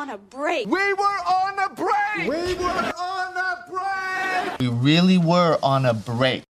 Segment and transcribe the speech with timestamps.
[0.00, 0.66] on a break.
[0.66, 2.26] We were on a break.
[2.26, 4.58] We were on a break.
[4.58, 6.44] We really were on a break.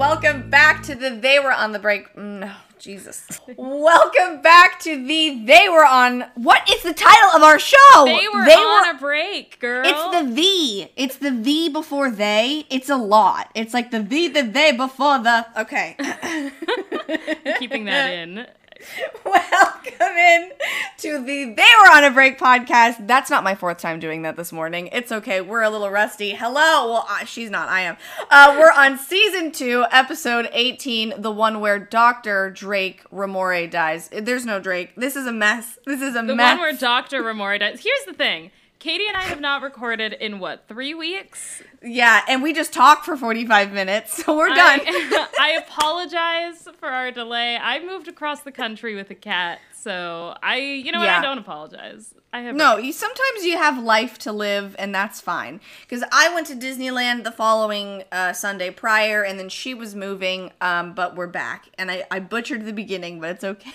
[0.00, 2.16] Welcome back to the They Were on the Break.
[2.16, 3.38] Mm, no, Jesus.
[3.58, 6.24] Welcome back to the They Were on.
[6.36, 8.06] What is the title of our show?
[8.06, 9.86] They were on a break, girl.
[9.86, 10.88] It's the V.
[10.96, 12.64] It's the V before they.
[12.70, 13.50] It's a lot.
[13.54, 15.46] It's like the V, the they before the.
[15.60, 15.96] Okay.
[17.58, 18.46] keeping that in.
[19.24, 20.52] Welcome in
[20.98, 23.06] to the They Were on a Break podcast.
[23.06, 24.88] That's not my fourth time doing that this morning.
[24.92, 25.40] It's okay.
[25.40, 26.30] We're a little rusty.
[26.30, 26.90] Hello.
[26.90, 27.68] Well, uh, she's not.
[27.68, 27.96] I am.
[28.30, 32.50] Uh, we're on season two, episode 18, the one where Dr.
[32.50, 34.08] Drake Ramoray dies.
[34.08, 34.94] There's no Drake.
[34.96, 35.78] This is a mess.
[35.84, 36.54] This is a The mess.
[36.54, 37.22] The one where Dr.
[37.22, 37.80] Ramoray dies.
[37.82, 38.50] Here's the thing.
[38.80, 41.62] Katie and I have not recorded in what, three weeks?
[41.82, 44.80] yeah, and we just talked for 45 minutes, so we're done.
[44.86, 47.56] I, I apologize for our delay.
[47.56, 51.18] I moved across the country with a cat, so I, you know what, Yeah.
[51.18, 52.14] I don't apologize.
[52.32, 55.60] I have No, you sometimes you have life to live, and that's fine.
[55.82, 60.52] Because I went to Disneyland the following uh, Sunday prior, and then she was moving,
[60.62, 61.68] um, but we're back.
[61.76, 63.72] And I, I butchered the beginning, but it's okay.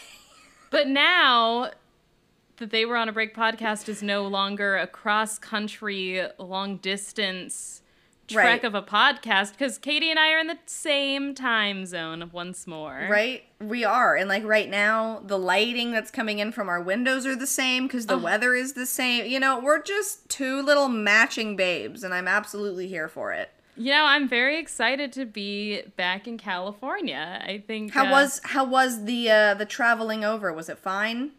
[0.72, 1.72] But now
[2.58, 7.82] that they were on a break podcast is no longer a cross country, long distance
[8.28, 8.64] trek Right.
[8.64, 13.08] of a podcast because Katie and I are in the same time zone once more.
[13.10, 13.44] Right?
[13.62, 14.16] We are.
[14.16, 17.86] And like right now, the lighting that's coming in from our windows are the same
[17.88, 19.26] because the weather is the same.
[19.28, 23.52] You know, we're just two little matching babes, and I'm absolutely here for it.
[23.78, 27.42] You know, I'm very excited to be back in California.
[27.46, 30.52] I think How uh, was how was the uh, the traveling over?
[30.54, 31.32] Was it fine?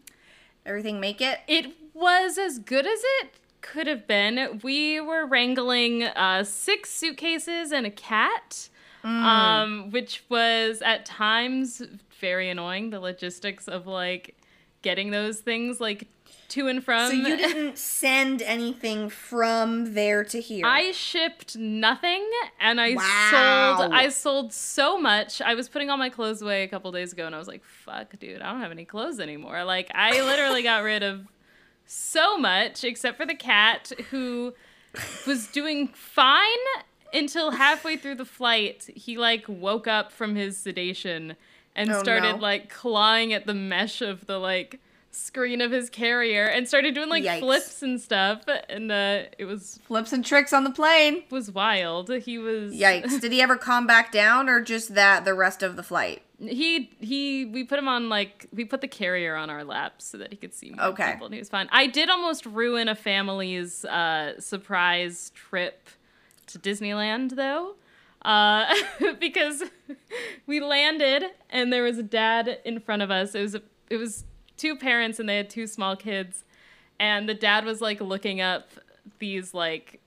[0.67, 1.39] Everything make it?
[1.47, 4.59] it was as good as it could have been.
[4.63, 8.69] We were wrangling uh, six suitcases and a cat,
[9.03, 9.23] Mm.
[9.23, 11.81] um, which was at times
[12.19, 12.89] very annoying.
[12.89, 14.35] The logistics of like
[14.81, 16.07] getting those things like
[16.49, 17.09] to and from.
[17.09, 20.65] So you didn't send anything from there to here.
[20.65, 22.27] I shipped nothing
[22.59, 23.75] and I Wow.
[23.77, 25.41] sold I sold so much.
[25.41, 27.63] I was putting all my clothes away a couple days ago and I was like,
[27.63, 29.63] fuck dude, I don't have any clothes anymore.
[29.63, 31.27] Like I literally got rid of
[31.85, 34.53] so much except for the cat who
[35.25, 36.43] was doing fine
[37.13, 38.89] until halfway through the flight.
[38.95, 41.35] He like woke up from his sedation
[41.75, 42.41] and Oh, started no.
[42.41, 44.79] like clawing at the mesh of the like
[45.11, 47.39] screen of his carrier and started doing like Yikes.
[47.39, 51.23] flips and stuff and uh it was Flips and tricks on the plane.
[51.31, 52.11] was wild.
[52.11, 53.19] He was Yikes.
[53.21, 56.21] Did he ever calm back down or just that the rest of the flight?
[56.39, 60.19] He he we put him on like we put the carrier on our laps so
[60.19, 61.13] that he could see more Okay.
[61.13, 61.67] people and he was fine.
[61.71, 65.89] I did almost ruin a family's uh surprise trip
[66.47, 67.75] to Disneyland though.
[68.23, 68.71] Uh
[69.19, 69.63] because
[70.45, 73.33] we landed and there was a dad in front of us.
[73.33, 74.23] It was a, it was
[74.57, 76.43] two parents and they had two small kids
[76.99, 78.69] and the dad was like looking up
[79.19, 80.01] these like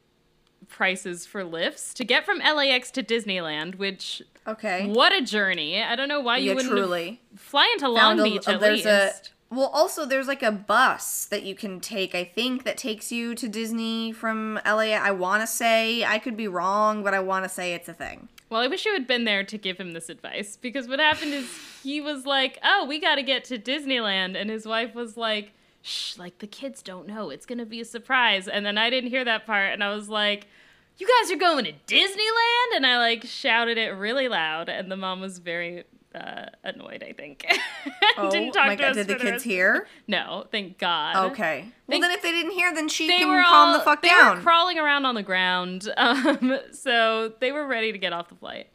[0.69, 4.87] prices for lifts to get from LAX to Disneyland, which Okay.
[4.87, 5.83] what a journey!
[5.83, 7.21] I don't know why you Yeah, wouldn't truly.
[7.37, 8.87] fly into Long Found Beach at least.
[8.87, 9.13] a
[9.51, 13.35] well also there's like a bus that you can take i think that takes you
[13.35, 17.45] to disney from la i want to say i could be wrong but i want
[17.45, 19.93] to say it's a thing Well, I wish you had been there to give him
[19.93, 21.49] this advice because what happened is
[21.85, 25.53] he was like, "Oh, we got to get to Disneyland," and his wife was like,
[25.83, 27.31] "Shh, like the kids don't know.
[27.31, 30.09] It's gonna be a surprise." And then I didn't hear that part, and I was
[30.09, 30.47] like.
[30.99, 34.99] You guys are going to Disneyland, and I like shouted it really loud, and the
[34.99, 35.85] mom was very
[36.15, 37.03] uh, annoyed.
[37.07, 37.47] I think.
[38.19, 41.31] oh didn't talk my to god us did the kids rest- hear No, thank God.
[41.33, 44.03] okay well They- then if they didn't hear then she they can calm the fuck
[44.03, 48.13] they down were crawling around on the ground, um, so they were ready to get
[48.13, 48.69] off the flight.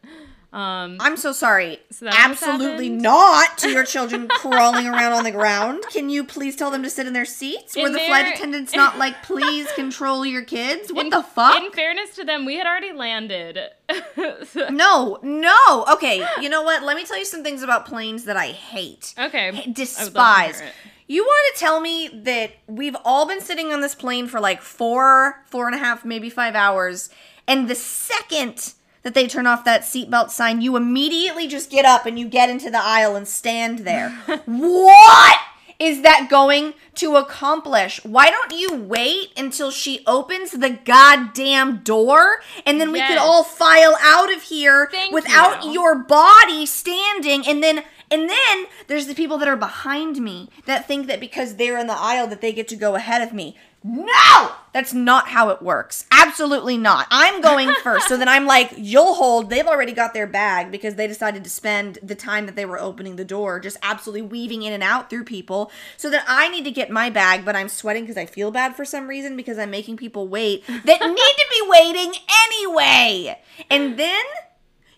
[0.56, 1.80] Um, i'm so sorry.
[1.92, 3.58] So absolutely not.
[3.58, 5.84] To your children crawling around on the ground.
[5.92, 7.76] Can you please tell them to sit in their seats?
[7.76, 11.24] Were In the flight their- attendants not like please control your kids what in, the
[11.24, 11.62] fuck?
[11.62, 13.60] In fairness to them, we had already landed.
[14.46, 15.86] So- no no.
[15.94, 16.84] Okay you know what?
[16.84, 19.14] Let me tell you some things about planes that i hate.
[19.20, 20.62] Okay, H- I would love to despise.
[21.08, 24.62] You want to tell me that we've all been sitting on this plane for like
[24.62, 27.10] four, four and a half, maybe five hours,
[27.48, 28.74] and the second
[29.06, 32.50] that they turn off that seatbelt sign, you immediately just get up and you get
[32.50, 34.10] into the aisle and stand there.
[34.46, 35.36] what
[35.78, 38.04] is that going to accomplish?
[38.04, 43.44] Why don't you wait until she opens the goddamn door and then we could all
[43.44, 45.72] file out of here Thank without you.
[45.72, 50.88] your body standing and then And then there's the people that are behind me that
[50.88, 53.56] think that because they're in the aisle that they get to go ahead of me.
[53.88, 54.52] No!
[54.74, 56.08] That's not how it works.
[56.12, 57.06] Absolutely not.
[57.12, 58.08] I'm going first.
[58.08, 59.52] so then I'm like, you'll hold.
[59.52, 62.80] They've already got their bag because they decided to spend the time that they were
[62.80, 65.72] opening the door just absolutely weaving in and out through people.
[65.98, 68.76] So then I need to get my bag, but I'm sweating because I feel bad
[68.76, 72.14] for some reason because I'm making people wait that need to be waiting
[72.48, 73.40] anyway.
[73.70, 74.24] And then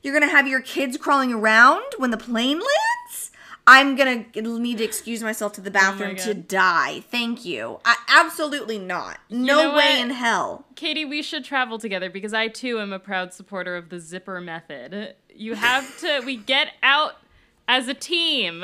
[0.02, 3.07] you're gonna have your kids crawling around when the plane lands.
[3.70, 7.02] I'm gonna need to excuse myself to the oh bathroom to die.
[7.12, 7.82] Thank you.
[7.84, 9.20] I, absolutely not.
[9.30, 10.00] No know way what?
[10.00, 10.66] in hell.
[10.76, 14.40] Katie, we should travel together because I too am a proud supporter of the zipper
[14.40, 15.16] method.
[15.36, 17.18] You have to, we get out
[17.68, 18.64] as a team.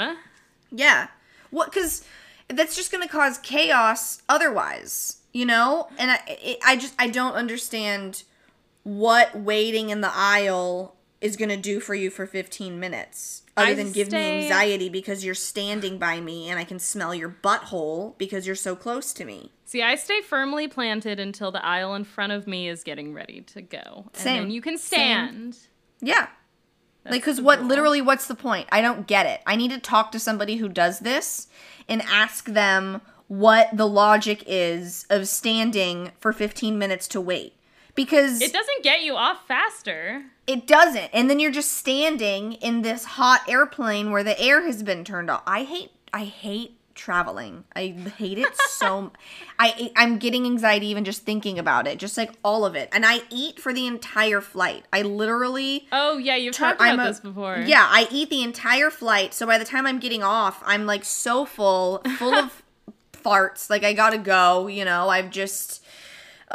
[0.71, 1.07] Yeah.
[1.51, 1.71] What?
[1.71, 2.05] Because
[2.47, 5.17] that's just gonna cause chaos otherwise.
[5.33, 5.89] You know.
[5.97, 8.23] And I, it, I just I don't understand
[8.83, 13.42] what waiting in the aisle is gonna do for you for 15 minutes.
[13.55, 17.13] Other I than give me anxiety because you're standing by me and I can smell
[17.13, 19.51] your butthole because you're so close to me.
[19.65, 23.41] See, I stay firmly planted until the aisle in front of me is getting ready
[23.41, 24.05] to go.
[24.13, 24.41] And Same.
[24.43, 25.27] then you can Same.
[25.27, 25.57] stand.
[26.01, 26.27] Yeah.
[27.05, 27.67] like, because what rule.
[27.67, 28.67] literally, what's the point?
[28.71, 29.41] I don't get it.
[29.45, 31.47] I need to talk to somebody who does this
[31.87, 37.53] and ask them what the logic is of standing for 15 minutes to wait.
[37.95, 40.23] Because It doesn't get you off faster.
[40.47, 41.09] It doesn't.
[41.13, 45.29] And then you're just standing in this hot airplane where the air has been turned
[45.29, 45.43] off.
[45.45, 47.63] I hate, I hate traveling.
[47.75, 47.87] I
[48.17, 49.11] hate it so.
[49.59, 51.97] I I'm getting anxiety even just thinking about it.
[51.99, 52.89] Just like all of it.
[52.91, 54.85] And I eat for the entire flight.
[54.91, 57.57] I literally Oh, yeah, you've Tur- talked about a- this before.
[57.65, 59.33] Yeah, I eat the entire flight.
[59.35, 62.63] So by the time I'm getting off, I'm like so full, full of
[63.13, 63.69] farts.
[63.69, 64.65] Like I gotta go.
[64.67, 65.82] You know, I've just.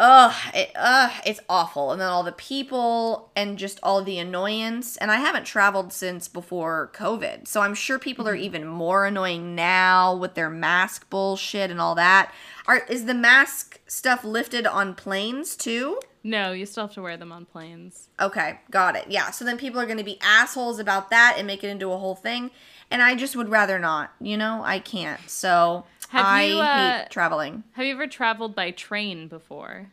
[0.01, 1.91] Ugh, it, ugh, it's awful.
[1.91, 4.97] And then all the people and just all the annoyance.
[4.97, 7.49] And I haven't traveled since before COVID.
[7.49, 8.43] So I'm sure people are mm.
[8.43, 12.33] even more annoying now with their mask bullshit and all that.
[12.67, 15.99] Are, is the mask stuff lifted on planes too?
[16.23, 18.09] No, you still have to wear them on planes.
[18.21, 19.07] Okay, got it.
[19.09, 21.91] Yeah, so then people are going to be assholes about that and make it into
[21.91, 22.51] a whole thing.
[22.91, 24.63] And I just would rather not, you know?
[24.65, 25.29] I can't.
[25.29, 27.65] So Have I you, uh, hate traveling.
[27.73, 29.91] Have you ever traveled by train before?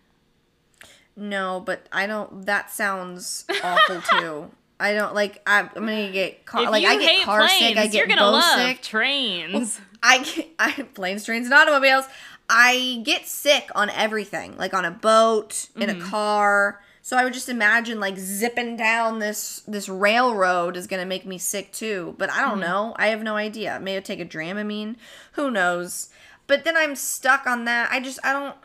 [1.16, 2.46] No, but I don't.
[2.46, 4.52] That sounds awful too.
[4.80, 5.42] I don't like.
[5.48, 6.64] I'm, I'm gonna get car.
[6.64, 7.78] If like you I get hate car planes, sick.
[7.78, 8.82] I get you're gonna bow love sick.
[8.82, 9.80] trains.
[10.04, 12.06] I get I planes, trains, and automobiles.
[12.50, 16.02] I get sick on everything, like on a boat, in Mm-hmm.
[16.02, 16.82] a car.
[17.06, 21.38] So I would just imagine like zipping down this this railroad is gonna make me
[21.38, 22.16] sick too.
[22.18, 22.50] But I Mm-hmm.
[22.50, 22.96] don't know.
[22.98, 23.80] I have no idea.
[23.80, 24.96] Maybe take a Dramamine.
[25.34, 26.10] Who knows?
[26.48, 27.92] But then I'm stuck on that.
[27.92, 28.56] I just I don't.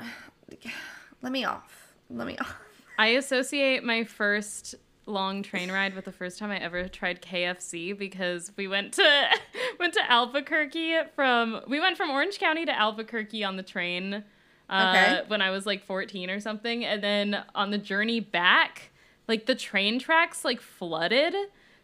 [1.22, 1.92] Let me off.
[2.08, 2.56] Let me off.
[2.98, 7.98] I associate my first long train ride with the first time I ever tried KFC
[7.98, 9.28] because we went to
[9.78, 14.24] went to Albuquerque from we went from Orange County to Albuquerque on the train
[14.70, 15.22] uh, Okay.
[15.28, 18.90] when I was like 14 or something and then on the journey back
[19.28, 21.34] like the train tracks like flooded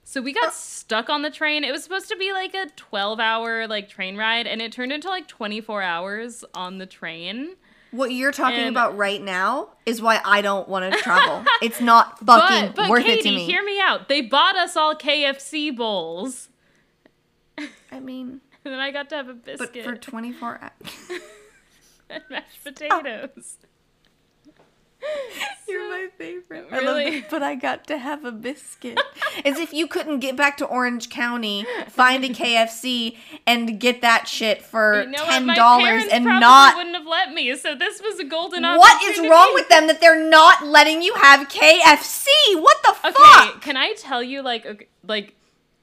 [0.04, 3.18] so we got stuck on the train it was supposed to be like a 12
[3.20, 7.56] hour like train ride and it turned into like 24 hours on the train
[7.90, 11.44] What you're talking And- about right now is why I don't want to travel.
[11.60, 13.46] it's not fucking but, but worth Katie, it to me.
[13.46, 14.08] hear me out.
[14.08, 16.48] They bought us all KFC bowls,
[17.90, 21.20] I mean, and then I got to have a but biscuit for 24 hours.
[22.10, 23.56] and mashed potatoes.
[25.68, 26.66] You're my favorite.
[26.72, 27.04] I Really?
[27.04, 28.98] love it, but I got to have a biscuit.
[29.44, 34.26] As if you couldn't get back to Orange County, find a KFC, and get that
[34.26, 36.76] shit for You know ten dollars and not.
[36.76, 37.54] wouldn't have let me.
[37.56, 38.78] So this was a golden opportunity.
[38.78, 42.26] What is wrong with them that they're not letting you have KFC?
[42.54, 43.12] What the Okay,
[43.52, 43.60] fuck?
[43.60, 45.34] can I tell you like okay, like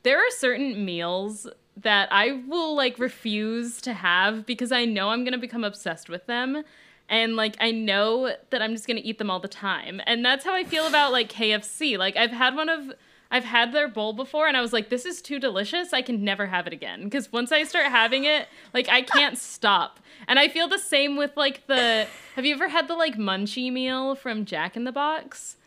[0.01, 5.23] there are certain meals that I will like refuse to have because I know I'm
[5.23, 6.63] going to become obsessed with them
[7.09, 10.01] and like I know that I'm just going to eat them all the time.
[10.05, 11.97] And that's how I feel about like KFC.
[11.97, 12.93] Like I've had one of
[13.29, 15.93] I've had their bowl before and I was like this is too delicious.
[15.93, 19.37] I can never have it again because once I start having it, like I can't
[19.39, 19.99] stop.
[20.27, 23.71] And I feel the same with like the Have you ever had the like munchie
[23.71, 25.57] meal from Jack in the Box?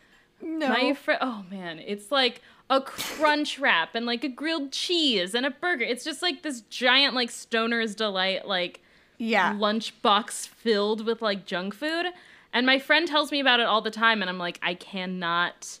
[0.41, 0.69] No.
[0.69, 5.45] My friend, oh man, it's like a crunch wrap and like a grilled cheese and
[5.45, 5.83] a burger.
[5.83, 8.81] It's just like this giant like stoner's delight like
[9.17, 9.53] yeah.
[9.57, 12.07] lunch box filled with like junk food.
[12.53, 15.79] And my friend tells me about it all the time and I'm like I cannot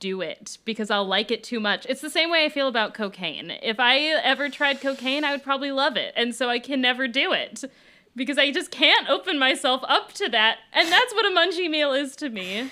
[0.00, 1.86] do it because I'll like it too much.
[1.88, 3.52] It's the same way I feel about cocaine.
[3.62, 6.12] If I ever tried cocaine, I would probably love it.
[6.16, 7.64] And so I can never do it
[8.16, 10.58] because I just can't open myself up to that.
[10.72, 12.70] And that's what a munchie meal is to me.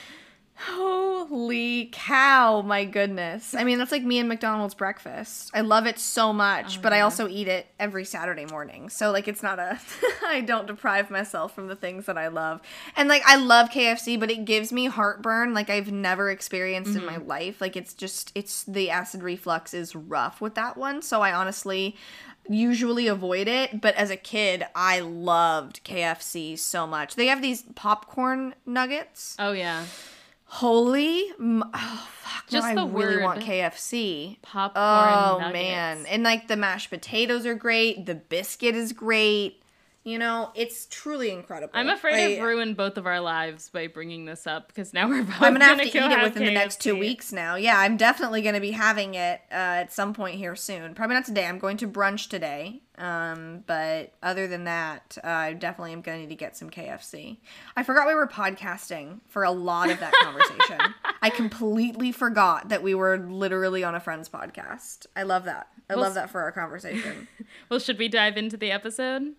[0.61, 3.55] Holy cow, my goodness.
[3.55, 5.51] I mean, that's like me and McDonald's breakfast.
[5.55, 8.89] I love it so much, Oh, but I also eat it every Saturday morning.
[8.89, 9.79] So, like, it's not a,
[10.27, 12.61] I don't deprive myself from the things that I love.
[12.97, 17.03] And, like, I love KFC, but it gives me heartburn like I've never experienced in
[17.03, 17.07] Mm-hmm.
[17.07, 17.61] my life.
[17.61, 21.03] Like, it's just, it's the acid reflux is rough with that one.
[21.03, 21.95] So, I honestly
[22.49, 23.81] usually avoid it.
[23.81, 27.15] But as a kid, I loved KFC so much.
[27.15, 29.37] They have these popcorn nuggets.
[29.39, 29.85] Oh yeah.
[30.51, 32.47] Holy, m- oh fuck!
[32.49, 34.41] Just now the I really want word KFC.
[34.43, 35.53] Popcorn Oh nuggets.
[35.53, 38.07] man, and like the mashed potatoes are great.
[38.07, 39.63] The biscuit is great.
[40.05, 41.73] You know, it's truly incredible.
[41.75, 45.07] I'm afraid I, I've ruined both of our lives by bringing this up because now
[45.07, 47.57] we're both I'm gonna have to eat it within the next two weeks now.
[47.57, 50.95] Yeah, I'm definitely gonna be having it uh, at some point here soon.
[50.95, 51.47] Probably not today.
[51.47, 52.81] I'm going to brunch today.
[52.99, 57.39] Um, but other than that, uh, I definitely am gonna need to get some KFC.
[57.77, 60.95] I forgot we were podcasting for a lot of that conversation.
[61.23, 65.07] I completely forgot that we were literally on a friend's podcast.
[65.17, 65.69] I love that.
[65.89, 67.29] I Well, love that for our conversation.
[67.71, 69.35] Well, should we dive into the episode?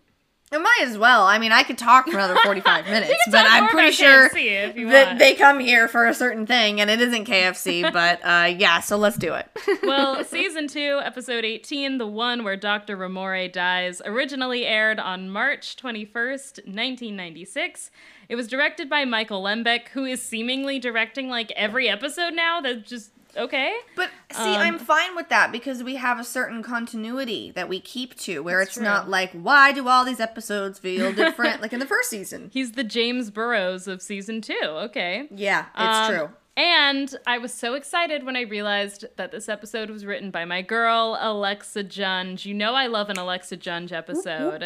[0.52, 1.28] It might as well.
[1.28, 4.76] I mean, I could talk for another 45 minutes, but I'm pretty sure KFC if
[4.78, 5.20] you that want.
[5.20, 8.98] they come here for a certain thing, and it isn't KFC, but uh, yeah, so
[8.98, 9.48] let's do it.
[9.84, 12.98] Well, season two, episode 18, the one where Dr.
[12.98, 17.92] Ramoray dies, originally aired on March 21st, 1996.
[18.28, 22.60] It was directed by Michael Lembeck, who is seemingly directing like every episode now.
[22.60, 23.74] That just okay.
[23.96, 27.80] But see, Um, I'm fine with that because we have a certain continuity that we
[27.80, 28.84] keep to where it's true.
[28.84, 32.50] not like, why do all these episodes feel different like in the first season?
[32.54, 34.60] He's the James Burrows of season two.
[34.64, 35.28] Okay.
[35.32, 36.30] Yeah, it's Um, true.
[36.58, 40.62] And I was so excited when I realized that this episode was written by my
[40.62, 42.44] girl, Alexa Junge.
[42.44, 44.64] You know I love an Alexa Junge episode.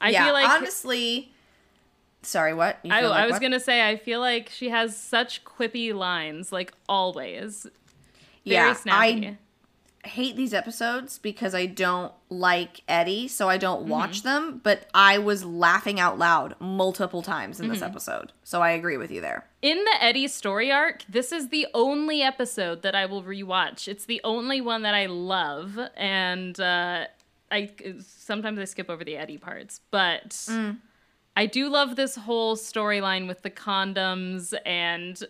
[0.00, 1.32] I yeah, feel like honestly.
[2.22, 2.78] Sorry, what?
[2.90, 3.42] I, like I was what?
[3.42, 7.66] gonna say I feel like she has such quippy lines, like always.
[8.54, 9.36] Yeah, snappy.
[10.04, 13.90] I hate these episodes because I don't like Eddie, so I don't Mm-hmm.
[13.90, 14.60] watch them.
[14.62, 17.74] But I was laughing out loud multiple times in Mm-hmm.
[17.74, 19.46] this episode, so I agree with you there.
[19.60, 23.88] In the Eddie story arc, this is the only episode that I will rewatch.
[23.88, 27.06] It's the only one that I love, and uh,
[27.50, 30.78] I sometimes I skip over the Eddie parts, but Mm.
[31.36, 35.22] I do love this whole storyline with the condoms and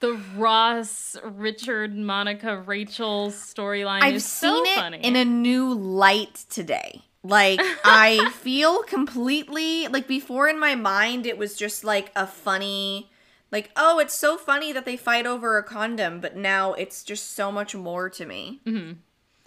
[0.00, 4.02] the Ross, Richard, Monica, Rachel storyline.
[4.02, 4.98] I've is seen so it funny.
[4.98, 7.02] in a new light today.
[7.22, 13.10] Like I feel completely like before in my mind it was just like a funny
[13.52, 17.34] like oh it's so funny that they fight over a condom but now it's just
[17.34, 18.60] so much more to me.
[18.64, 18.92] Mm-hmm.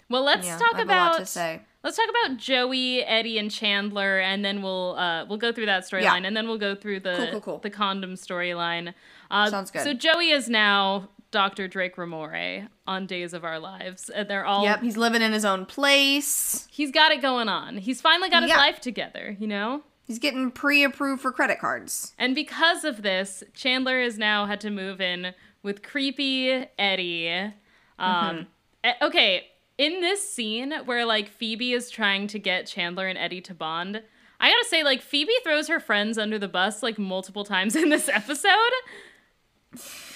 [0.08, 1.62] well, let's Yeah, talk I have a lot about to say.
[1.84, 5.84] Let's talk about Joey, Eddie, and Chandler, and then we'll uh, we'll go through that
[5.84, 6.16] storyline, Yeah.
[6.16, 7.58] and then we'll go through the Cool, cool, cool.
[7.58, 8.94] the condom storyline.
[9.30, 9.82] Uh, Sounds good.
[9.82, 11.68] So Joey is now Dr.
[11.68, 14.10] Drake Ramoray on Days of Our Lives.
[14.14, 16.66] Uh, they're all Yep, he's living in his own place.
[16.70, 17.76] he's got it going on.
[17.76, 18.56] He's finally got his Yeah.
[18.58, 19.82] life together, you know.
[20.06, 22.14] He's getting pre-approved for credit cards.
[22.18, 27.52] And because of this, Chandler has now had to move in with creepy Eddie.
[27.98, 28.46] Um,
[28.84, 33.40] eh, okay, in this scene where like Phoebe is trying to get Chandler and Eddie
[33.42, 34.02] to bond,
[34.40, 37.88] I gotta say, like Phoebe throws her friends under the bus like multiple times in
[37.88, 38.50] this episode.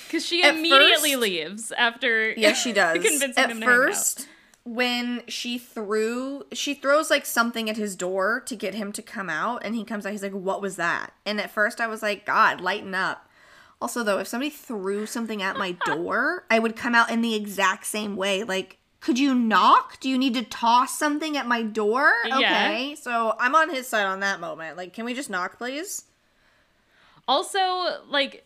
[0.06, 2.94] Because she At immediately first- leaves after Yes, she does.
[3.02, 3.76] convincing At him to hang out.
[3.86, 4.28] first,
[4.64, 9.28] when she threw, she throws like something at his door to get him to come
[9.30, 10.12] out, and he comes out.
[10.12, 13.28] He's like, "What was that?" And at first, I was like, "God, lighten up."
[13.80, 17.34] Also, though, if somebody threw something at my door, I would come out in the
[17.34, 18.44] exact same way.
[18.44, 20.00] Like, could you knock?
[20.00, 22.12] Do you need to toss something at my door?
[22.26, 22.36] Yeah.
[22.36, 24.76] Okay, so I'm on his side on that moment.
[24.76, 26.04] Like, can we just knock, please?
[27.26, 27.58] Also,
[28.08, 28.44] like,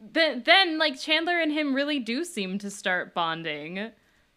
[0.00, 3.90] then then like Chandler and him really do seem to start bonding.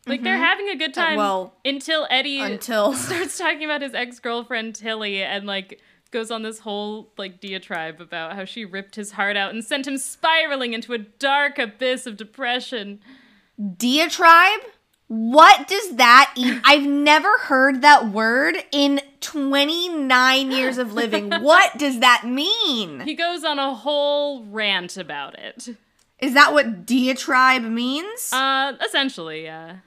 [0.06, 1.12] Like they're having a good time.
[1.12, 1.18] Mm-hmm.
[1.18, 5.80] well, until Eddie Until starts talking about his ex girlfriend Tilly and like
[6.12, 9.88] goes on this whole like diatribe about how she ripped his heart out and sent
[9.88, 13.00] him spiraling into a dark abyss of depression.
[13.78, 14.60] diatribe
[15.08, 21.32] what does that even i've never heard that word in 29 years of living.
[21.42, 23.00] What does that mean?
[23.02, 25.70] He goes on a whole rant about it.
[26.20, 28.32] is that what diatribe means?
[28.34, 29.78] Uh, essentially, yeah.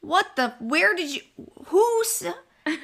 [0.00, 1.20] what the where did you
[1.66, 2.24] who's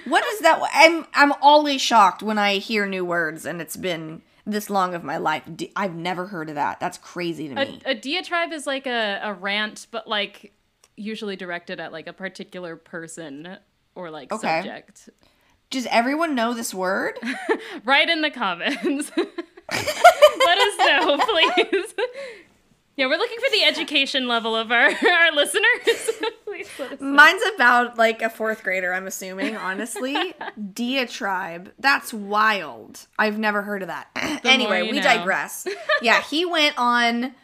[0.06, 4.22] what is that i'm i'm always shocked when i hear new words and it's been
[4.46, 5.42] this long of my life.
[5.56, 6.78] Di- i've never heard of that.
[6.80, 7.80] That's crazy to A, me.
[7.86, 10.52] a diatribe is like a, a rant, but like
[10.96, 13.58] usually directed at like a particular person
[13.94, 14.60] or like Okay.
[14.62, 15.08] subject.
[15.70, 17.18] does everyone know this word
[17.84, 19.10] Write in the comments.
[19.70, 21.94] Let us know, please.
[22.96, 25.64] Yeah, we're looking for the education level of our, our listeners.
[26.44, 27.06] Please let us know.
[27.08, 30.32] Mine's about like a fourth grader, I'm assuming, honestly.
[30.74, 31.72] Diatribe.
[31.80, 33.08] That's wild.
[33.18, 34.08] I've never heard of that.
[34.44, 35.02] anyway, we know.
[35.02, 35.66] digress.
[36.02, 37.34] yeah, he went on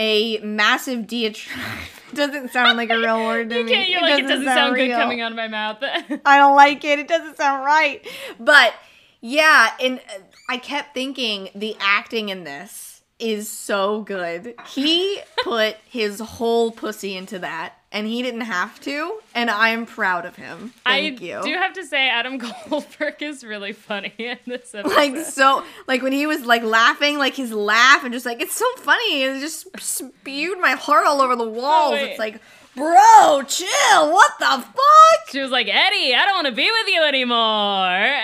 [0.00, 1.58] a massive diatribe.
[2.14, 3.70] Doesn't sound like a real word to me.
[3.70, 5.76] Okay, you're like, it doesn't sound good coming out of my mouth.
[6.26, 6.98] I don't like it.
[6.98, 8.04] It doesn't sound right.
[8.40, 8.74] But
[9.20, 12.89] yeah, and uh, I kept thinking the acting in this
[13.20, 14.54] is so good.
[14.68, 20.26] He put his whole pussy into that, and he didn't have to, and I'm proud
[20.26, 20.72] of him.
[20.84, 21.38] Thank you.
[21.38, 21.54] I you.
[21.54, 24.96] do have to say, Adam Goldberg is really funny in this episode.
[24.96, 28.54] like so like when he was like laughing like his laugh and just like it's
[28.54, 32.10] so funny and it just spewed my heart all over the oh, walls wait.
[32.10, 32.40] it's like
[32.74, 36.88] bro chill what the fuck she was like, Eddie, I don't want to be with
[36.88, 38.20] you anymore.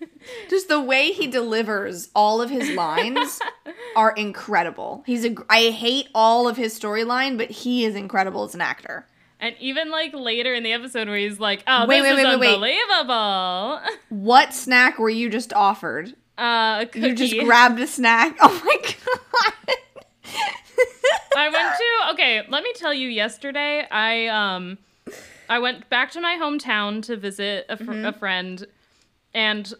[0.50, 3.38] just the way he delivers all of his lines
[3.96, 8.54] are incredible he's a I hate all of his storyline but he is incredible as
[8.54, 9.06] an actor
[9.40, 12.38] and even like later in the episode where he's like, oh, Wait, this wait, is
[12.38, 12.78] wait, wait, wait.
[12.92, 13.80] unbelievable.
[14.10, 17.08] what snack were you just offered Uh, a cookie.
[17.08, 19.76] you just grabbed a snack oh my god
[21.36, 24.78] I went to okay, let me tell you yesterday I um
[25.48, 28.04] I went back to my hometown to visit a, fr- Mm-hmm.
[28.06, 28.66] a friend
[29.34, 29.72] and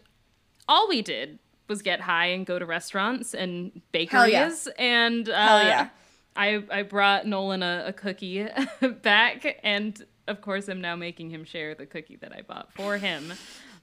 [0.68, 1.38] all we did
[1.68, 3.72] was get high and go to restaurants and
[4.08, 4.44] Hell yeah.
[4.44, 5.88] bakeries and uh, Hell yeah.
[6.36, 8.46] I I brought Nolan a, a cookie
[9.02, 12.98] back and of course I'm now making him share the cookie that I bought for
[12.98, 13.32] him.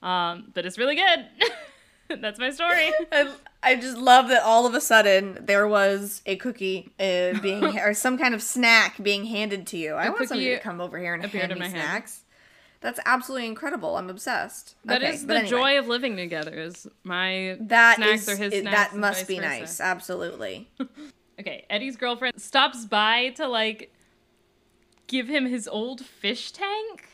[0.02, 1.28] Um but it's really good.
[2.22, 2.92] That's my story.
[3.12, 3.32] I,
[3.62, 7.94] I just love that all of a sudden there was a cookie uh, being or
[7.94, 9.94] some kind of snack being handed to you.
[9.94, 12.04] I want somebody to come over here and hand me my hand.
[12.82, 13.98] That's absolutely incredible.
[13.98, 14.76] I'm obsessed.
[14.86, 15.50] That Okay, is the anyway.
[15.50, 16.54] joy of living together.
[16.54, 18.92] Is my That snacks is- are his it- snacks.
[18.92, 19.48] that must be versa.
[19.48, 19.80] nice.
[19.82, 20.70] Absolutely.
[21.40, 23.94] Okay, Eddie's girlfriend stops by to like
[25.08, 27.08] give him his old fish tank.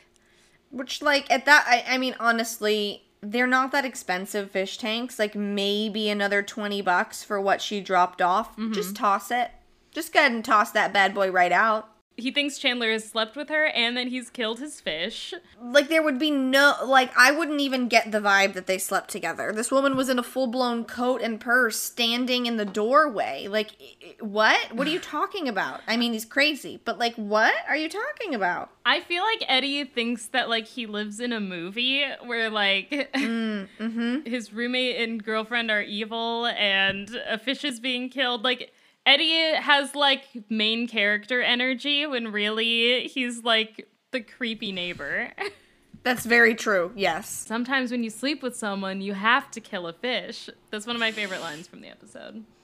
[0.70, 5.20] Which like at that I, I mean honestly, they're not that expensive fish tanks.
[5.20, 8.56] Like maybe another 20 bucks for what she dropped off.
[8.56, 8.72] Mm-hmm.
[8.72, 9.52] Just toss it.
[9.92, 11.88] Just go ahead and toss that bad boy right out.
[12.16, 15.34] He thinks Chandler has slept with her and then he's killed his fish.
[15.62, 19.10] like there would be no like I wouldn't even get the vibe that they slept
[19.10, 19.52] together.
[19.52, 23.46] This woman was in a full-blown coat and purse standing in the doorway.
[23.48, 23.72] Like
[24.20, 24.72] what?
[24.72, 25.80] What are you talking about?
[25.86, 28.70] I mean, he's crazy, but like what are you talking about?
[28.86, 33.68] I feel like Eddie thinks that like he lives in a movie where like mm,
[33.78, 34.20] mm-hmm.
[34.24, 38.42] his roommate and girlfriend are evil and a fish is being killed.
[38.42, 38.72] Like
[39.06, 45.30] Eddie has like main character energy when really he's like the creepy neighbor.
[46.02, 46.92] That's very true.
[46.94, 47.28] Yes.
[47.28, 50.48] Sometimes when you sleep with someone, you have to kill a fish.
[50.70, 52.44] That's one of my favorite lines from the episode.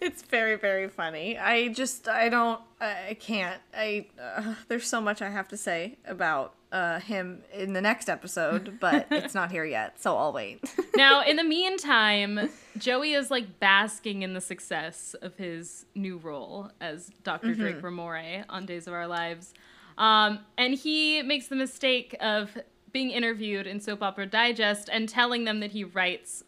[0.00, 1.36] It's very very funny.
[1.36, 3.60] I just I don't I can't.
[3.74, 8.08] I uh, there's so much I have to say about uh him in the next
[8.08, 10.62] episode, but it's not here yet, so I'll wait.
[10.96, 16.70] Now, in the meantime, Joey is like basking in the success of his new role
[16.78, 19.54] as doctor Drake Ramoray on Days of Our Lives.
[19.96, 22.58] Um, and he makes the mistake of
[22.92, 26.42] being interviewed in Soap Opera Digest and telling them that he writes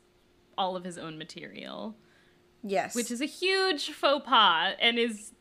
[0.59, 1.97] all of his own material,
[2.63, 2.95] yes.
[2.95, 5.33] which is a huge faux pas and is.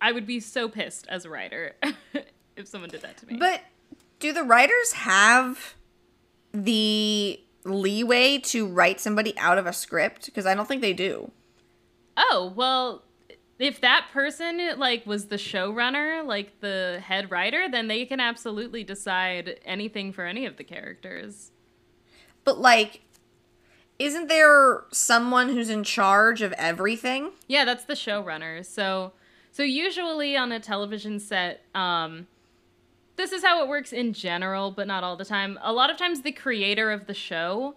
[0.00, 1.76] I would be so pissed as a writer
[2.56, 3.36] if someone did that to me.
[3.36, 3.62] But
[4.18, 5.74] do the writers have
[6.52, 10.26] the leeway to write somebody out of a script?
[10.26, 11.30] Because I don't think they do.
[12.16, 13.02] Oh, well,
[13.58, 18.84] if that person like was the showrunner, like the head writer, then they can absolutely
[18.84, 21.52] decide anything for any of the characters.
[22.44, 23.02] But like,
[23.98, 27.30] isn't there someone who's in charge of everything?
[27.46, 28.64] Yeah, that's the showrunner.
[28.64, 29.12] So
[29.52, 32.26] so usually on a television set, um
[33.16, 35.58] this is how it works in general, but not all the time.
[35.62, 37.74] A lot of times the creator of the show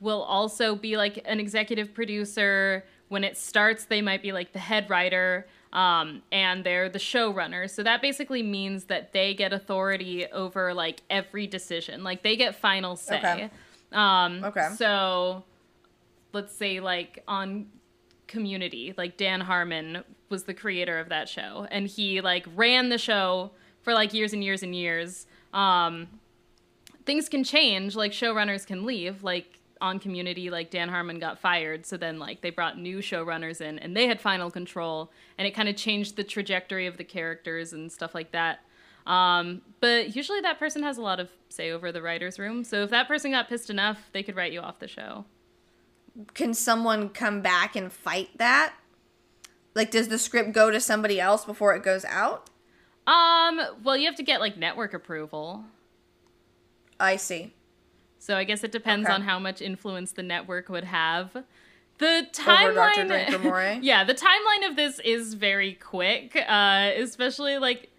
[0.00, 2.84] will also be like an executive producer.
[3.08, 7.68] When it starts, they might be like the head writer, um, and they're the showrunner.
[7.68, 12.04] So that basically means that they get authority over like every decision.
[12.04, 13.18] Like they get final say.
[13.18, 13.50] Okay.
[13.92, 14.68] Um, Okay.
[14.76, 15.44] So
[16.32, 17.66] let's say like on
[18.26, 22.98] community like dan harmon was the creator of that show and he like ran the
[22.98, 23.50] show
[23.88, 26.06] for like years and years and years um
[27.06, 31.86] things can change like showrunners can leave like on community like dan harmon got fired
[31.86, 35.52] so then like they brought new showrunners in and they had final control and it
[35.52, 38.58] kind of changed the trajectory of the characters and stuff like that
[39.06, 42.82] um, but usually that person has a lot of say over the writer's room so
[42.82, 45.24] if that person got pissed enough they could write you off the show
[46.34, 48.74] Can someone come back and fight that?
[49.74, 52.50] Like, does the script go to somebody else before it goes out?
[53.10, 55.64] Um, well, you have to get like network approval.
[57.00, 57.54] I see.
[58.18, 59.14] So I guess it depends Okay.
[59.14, 61.32] on how much influence the network would have.
[61.98, 66.36] The timeline, yeah, the timeline of this is very quick.
[66.36, 67.90] Uh, especially like,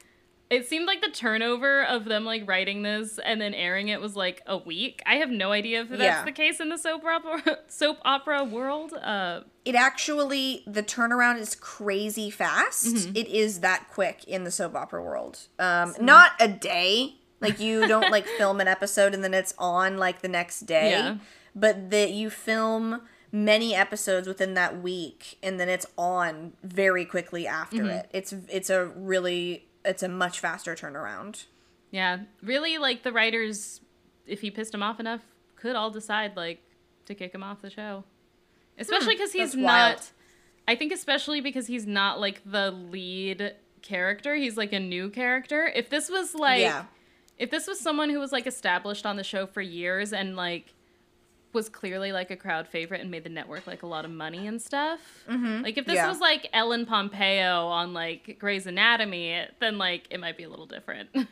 [0.50, 4.16] it seemed like the turnover of them like writing this and then airing it was
[4.16, 5.02] like a week.
[5.06, 6.24] I have no idea if that's Yeah.
[6.26, 8.94] the case in the soap opera soap opera world.
[8.94, 13.10] Uh, It actually, the turnaround is crazy fast.
[13.16, 15.38] It is that quick in the soap opera world.
[15.60, 17.18] Um, not a day.
[17.40, 20.90] Like, you don't like film an episode and then it's on like the next day.
[20.90, 21.18] Yeah.
[21.56, 23.02] But that you film
[23.32, 28.10] many episodes within that week and then it's on very quickly after it.
[28.12, 31.46] It's it's a really it's a much faster turnaround.
[31.92, 33.82] yeah, really like the writers,
[34.26, 35.22] if he pissed him off enough,
[35.56, 36.60] could all decide like
[37.06, 38.04] to kick him off the show.
[38.80, 39.98] Especially because he's Hmm, wild.
[39.98, 40.12] not.
[40.68, 44.36] I think especially because he's not like the lead character.
[44.36, 45.66] He's like a new character.
[45.74, 46.86] If this was like, yeah.
[47.38, 50.74] if this was someone who was like established on the show for years and like
[51.52, 54.46] was clearly like a crowd favorite and made the network like a lot of money
[54.46, 55.00] and stuff.
[55.28, 55.64] Mm-hmm.
[55.64, 56.08] Like if this Yeah.
[56.08, 60.68] was like Ellen Pompeo on like Grey's Anatomy, then like it might be a little
[60.68, 61.10] different.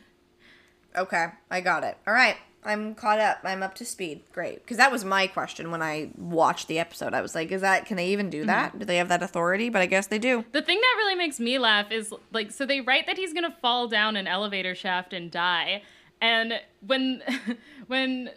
[0.96, 1.96] Okay, I got it.
[2.06, 2.36] All right,
[2.68, 3.38] I'm caught up.
[3.44, 4.22] I'm up to speed.
[4.32, 7.14] Great, because that was my question when I watched the episode.
[7.14, 7.86] I was like, "Is that?
[7.86, 8.70] Can they even do that?
[8.70, 8.78] Mm-hmm.
[8.80, 10.44] Do they have that authority?" But I guess they do.
[10.52, 13.56] The thing that really makes me laugh is like so they write that he's gonna
[13.62, 15.82] fall down an elevator shaft and die,
[16.20, 17.22] and when
[17.86, 18.30] when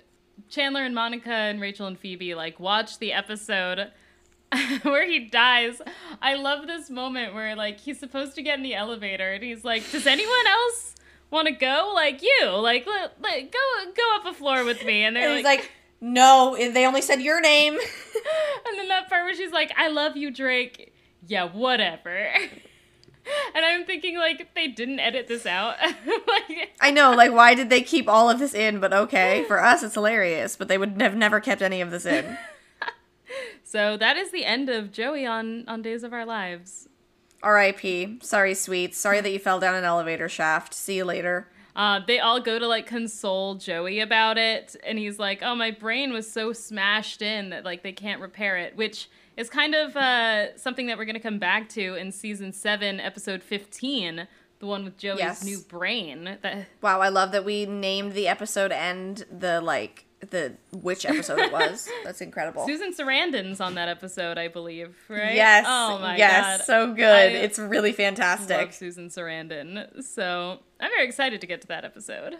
[0.49, 3.91] Chandler and Monica and Rachel and Phoebe like watch the episode
[4.83, 5.81] where he dies,
[6.21, 9.65] I love this moment where like he's supposed to get in the elevator and he's
[9.65, 10.95] like, "Does anyone else
[11.31, 11.91] want to go?
[11.95, 12.49] Like you?
[12.49, 13.59] Like let, let, go
[13.95, 17.21] go up a floor with me?" And they're And he's like, "No, they only said
[17.21, 17.77] your name."
[18.67, 20.93] And then that part where she's like, I love you, Drake.
[21.27, 22.29] Yeah, whatever.
[23.53, 25.75] And I'm thinking, like, they didn't edit this out.
[26.27, 28.79] like, I know, like, why did they keep all of this in?
[28.79, 30.55] But okay, for us, it's hilarious.
[30.55, 32.35] But they would have never kept any of this in.
[33.63, 36.89] so that is the end of Joey on, on Days of Our Lives.
[37.43, 38.19] R.I.P.
[38.21, 38.95] Sorry, sweet.
[38.95, 40.73] Sorry that you fell down an elevator shaft.
[40.73, 41.47] See you later.
[41.75, 44.75] Uh, they all go to, like, console Joey about it.
[44.85, 48.57] And he's like, oh, my brain was so smashed in that, like, they can't repair
[48.57, 48.75] it.
[48.75, 52.51] Which is kind of uh, something that we're going to come back to in season
[52.51, 54.27] 7, episode 15.
[54.59, 55.43] The one with Joey's Yes.
[55.43, 56.37] new brain.
[56.43, 61.39] That Wow, I love that we named the episode and the like the which episode
[61.39, 61.89] it was.
[62.03, 62.65] That's incredible.
[62.65, 65.33] Susan Sarandon's on that episode, I believe, right?
[65.35, 65.65] Yes.
[65.67, 66.65] Oh my yes, god.
[66.65, 67.05] so good.
[67.05, 68.57] I it's really fantastic.
[68.57, 70.03] love Susan Sarandon.
[70.03, 72.35] So I'm very excited to get to that episode.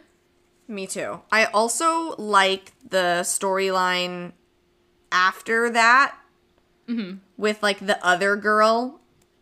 [0.68, 1.22] Me too.
[1.32, 4.34] I also like the storyline
[5.12, 6.16] after that
[6.90, 7.18] Mm-hmm.
[7.38, 9.00] with like the other girl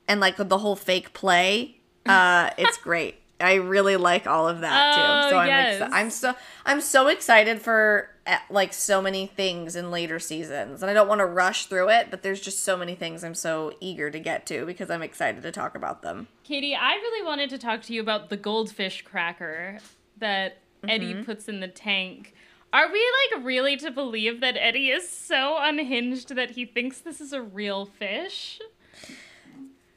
[0.07, 1.79] and like the whole fake play.
[2.05, 3.15] Uh, it's great.
[3.39, 5.01] I really like all of that too.
[5.01, 5.81] Oh, So I'm yes.
[5.81, 8.09] exci- I'm so I'm so excited for
[8.49, 12.07] like so many things in later seasons, and I don't want to rush through it.
[12.11, 15.43] But there's just so many things I'm so eager to get to because I'm excited
[15.43, 16.27] to talk about them.
[16.43, 19.79] Katie, I really wanted to talk to you about the goldfish cracker
[20.17, 21.23] that Eddie Mm-hmm.
[21.23, 22.33] puts in the tank.
[22.71, 27.19] Are we like really to believe that Eddie is so unhinged that he thinks this
[27.19, 28.59] is a real fish?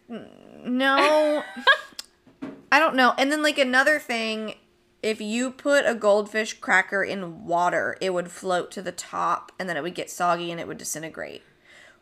[0.08, 1.42] No.
[2.72, 3.12] I don't know.
[3.18, 4.54] And then like another thing,
[5.02, 9.68] if you put a goldfish cracker in water, it would float to the top and
[9.68, 11.42] then it would get soggy and it would disintegrate.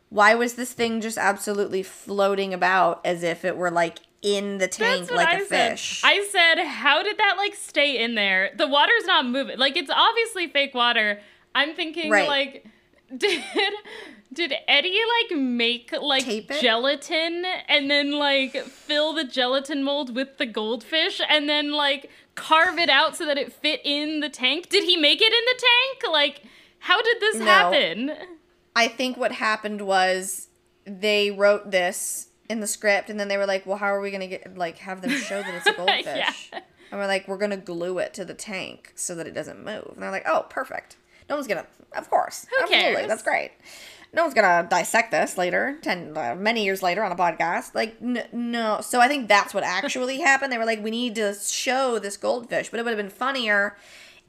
[0.09, 4.67] Why was this thing just absolutely floating about as if it were like in the
[4.67, 5.71] tank like I a said.
[5.71, 6.01] fish?
[6.03, 8.51] I said, how did that like stay in there?
[8.55, 9.57] The water's not moving.
[9.57, 11.21] Like it's obviously fake water.
[11.55, 12.27] I'm thinking Right.
[12.27, 12.65] like
[13.17, 13.41] did
[14.33, 14.97] did Eddie
[15.31, 16.25] like make like
[16.61, 22.09] gelatin and then like fill the gelatin mold with the goldfish and then like
[22.41, 24.69] carve it out so that it fit in the tank?
[24.69, 26.11] Did he make it in the tank?
[26.13, 26.41] Like
[26.79, 27.45] how did this No.
[27.45, 28.11] happen?
[28.75, 30.47] I think what happened was
[30.85, 34.09] they wrote this in the script and then they were like, "Well, how are we
[34.11, 36.33] going to get like have them show that it's a goldfish?" Yeah.
[36.91, 39.63] And we're like, "We're going to glue it to the tank so that it doesn't
[39.63, 40.97] move." And they're like, "Oh, perfect.
[41.29, 42.45] No one's going to Of course.
[42.49, 42.93] Who Absolutely.
[42.95, 43.07] cares?
[43.07, 43.51] That's great.
[44.13, 47.73] No one's to dissect this later, 10 uh, many years later on a podcast.
[47.73, 48.81] Like n- no.
[48.81, 50.51] So I think that's what actually happened.
[50.51, 53.77] They were like, "We need to show this goldfish." But it would have been funnier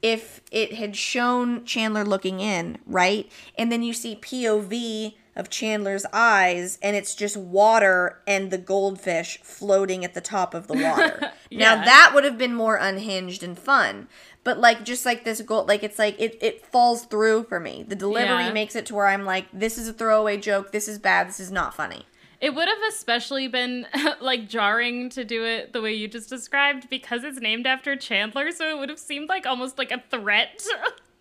[0.01, 3.29] if it had shown Chandler looking in, right?
[3.57, 9.39] And then you see POV of Chandler's eyes and it's just water and the goldfish
[9.41, 11.31] floating at the top of the water.
[11.49, 11.75] Yeah.
[11.75, 14.07] Now that would have been more unhinged and fun.
[14.43, 17.85] But like just like this gold like it's like it, it falls through for me.
[17.87, 18.51] The delivery Yeah.
[18.51, 21.39] makes it to where I'm like, this is a throwaway joke, this is bad, this
[21.39, 22.05] is not funny.
[22.41, 23.87] It would have especially been
[24.19, 28.51] like jarring to do it the way you just described because it's named after Chandler,
[28.51, 30.65] so it would have seemed like almost like a threat.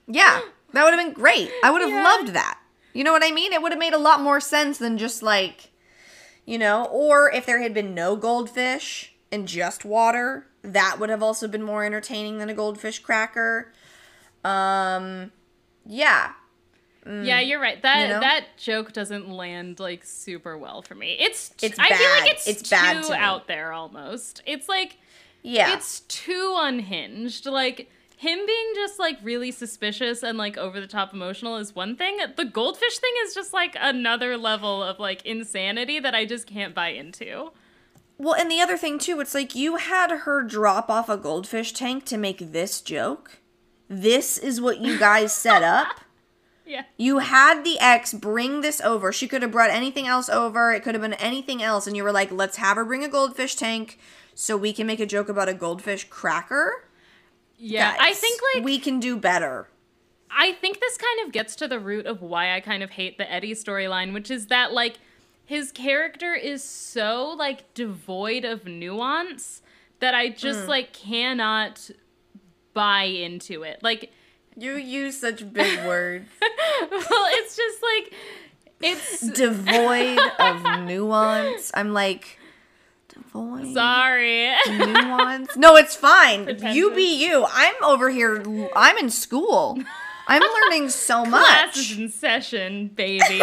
[0.08, 0.40] Yeah,
[0.72, 1.48] that would have been great.
[1.62, 2.02] I would have Yeah.
[2.02, 2.58] loved that.
[2.92, 3.52] You know what I mean?
[3.52, 5.70] It would have made a lot more sense than just like,
[6.44, 11.22] you know, or if there had been no goldfish and just water, that would have
[11.22, 13.72] also been more entertaining than a goldfish cracker.
[14.44, 15.32] Um,
[15.86, 16.32] yeah.
[17.06, 17.80] yeah, you're right.
[17.82, 18.02] That Mm.
[18.02, 18.20] You know?
[18.20, 21.16] that joke doesn't land like super well for me.
[21.18, 24.42] It's It's I feel like it's, It's too bad out there almost.
[24.46, 24.98] It's like
[25.42, 25.74] Yeah.
[25.74, 27.46] it's too unhinged.
[27.46, 31.96] Like him being just like really suspicious and like over the top emotional is one
[31.96, 32.18] thing.
[32.36, 36.72] The goldfish thing is just like another level of like insanity that I just can't
[36.72, 37.50] buy into.
[38.22, 41.72] Well, and the other thing too, it's like you had her drop off a goldfish
[41.72, 43.40] tank to make this joke.
[43.88, 46.00] This is what you guys set up.
[46.64, 46.84] Yeah.
[46.96, 49.12] You had the ex bring this over.
[49.12, 50.72] She could have brought anything else over.
[50.72, 51.88] It could have been anything else.
[51.88, 53.98] And you were like, let's have her bring a goldfish tank
[54.34, 56.84] so we can make a joke about a goldfish cracker.
[57.58, 57.96] Yeah.
[58.00, 59.68] I think like we can do better.
[60.30, 63.18] I think this kind of gets to the root of why I kind of hate
[63.18, 64.98] the Eddie storyline, which is that like
[65.52, 69.60] his character is so like devoid of nuance
[70.00, 70.68] that I just mm.
[70.68, 71.90] like cannot
[72.72, 73.82] buy into it.
[73.82, 74.10] Like
[74.56, 76.26] You use such big words.
[76.90, 78.14] well, it's just like
[78.80, 81.70] it's Devoid of nuance.
[81.74, 82.38] I'm like,
[83.10, 84.54] devoid sorry.
[84.70, 85.50] nuance.
[85.58, 86.48] No, it's fine.
[86.72, 87.44] You be you.
[87.52, 88.42] I'm over here.
[88.74, 89.78] I'm in school.
[90.26, 91.98] I'm learning so Class much.
[91.98, 93.42] in session, baby.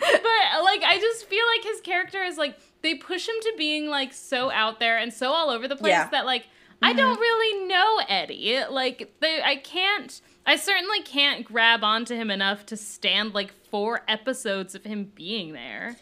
[0.00, 3.88] But like I just feel like his character is like they push him to being
[3.88, 6.08] like so out there and so all over the place Yeah.
[6.10, 6.46] that like
[6.82, 8.58] I don't really know Eddie.
[8.70, 14.02] Like they I can't I certainly can't grab onto him enough to stand like four
[14.08, 15.96] episodes of him being there.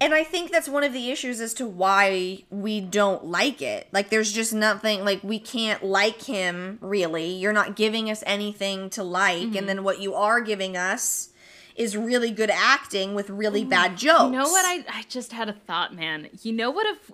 [0.00, 3.88] And I think that's one of the issues as to why we don't like it.
[3.90, 7.32] Like, there's just nothing, like, we can't like him, really.
[7.32, 9.38] You're not giving us anything to like.
[9.42, 9.56] Mm-hmm.
[9.56, 11.30] And then what you are giving us
[11.78, 14.24] is really good acting with really bad jokes.
[14.24, 14.64] You know what?
[14.66, 16.28] I, I just had a thought, man.
[16.42, 17.10] You know what if.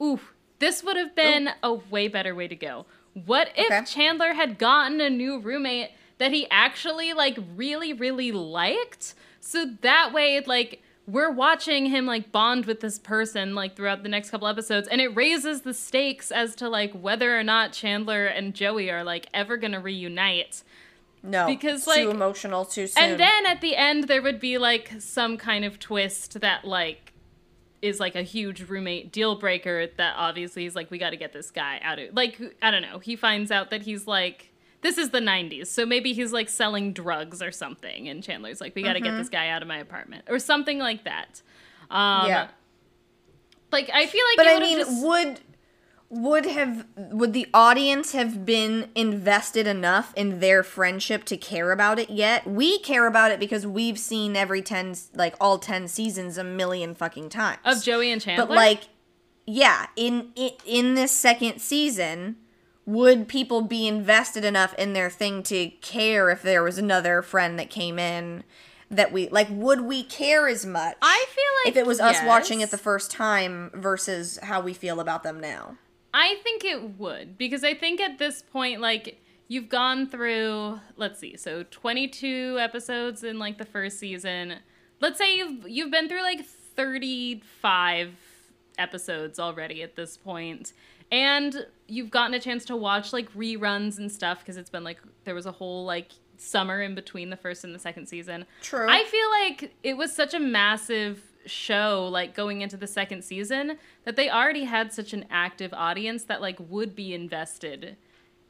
[0.00, 0.20] Ooh,
[0.58, 2.86] this would have been a way better way to go.
[3.14, 3.84] What if Okay.
[3.84, 9.14] Chandler had gotten a new roommate that he actually, like, really, really liked?
[9.40, 14.08] So that way, like, we're watching him, like, bond with this person, like, throughout the
[14.08, 18.26] next couple episodes, and it raises the stakes as to, like, whether or not Chandler
[18.26, 20.62] and Joey are, like, ever gonna reunite.
[21.26, 21.46] No.
[21.46, 23.02] because, like- Too emotional, too soon.
[23.02, 27.12] And then at the end, there would be like some kind of twist that like
[27.82, 29.86] is like a huge roommate deal breaker.
[29.96, 32.82] That obviously is like we got to get this guy out of like I don't
[32.82, 32.98] know.
[33.00, 34.50] He finds out that he's like
[34.82, 38.74] this is the '90s, so maybe he's like selling drugs or something, and Chandler's like
[38.74, 41.42] we got to get this guy out of my apartment or something like that.
[41.90, 42.48] Um, yeah.
[43.72, 45.40] Like I feel like But it I mean, just- would
[46.08, 51.98] would have would the audience have been invested enough in their friendship to care about
[51.98, 52.46] it yet?
[52.46, 56.94] We care about it because we've seen every 10 like all 10 seasons a million
[56.94, 57.58] fucking times.
[57.64, 58.46] of Joey and Chandler.
[58.46, 58.88] but like
[59.46, 62.36] yeah, in, in in this second season,
[62.84, 67.58] would people be invested enough in their thing to care if there was another friend
[67.58, 68.44] that came in
[68.90, 70.96] that we like would we care as much?
[71.02, 74.72] I feel like if it was us watching it the first time versus how we
[74.72, 75.76] feel about them now.
[76.18, 81.20] I think it would because I think at this point, like you've gone through, let's
[81.20, 84.54] see, so 22 episodes in like the first season.
[84.98, 88.14] Let's say you've you've been through like 35
[88.78, 90.72] episodes already at this point,
[91.12, 95.00] and you've gotten a chance to watch like reruns and stuff because it's been like
[95.24, 98.46] there was a whole like summer in between the first and the second season.
[98.62, 98.86] True.
[98.88, 103.78] I feel like it was such a massive show like going into the second season
[104.04, 107.96] that they already had such an active audience that like would be invested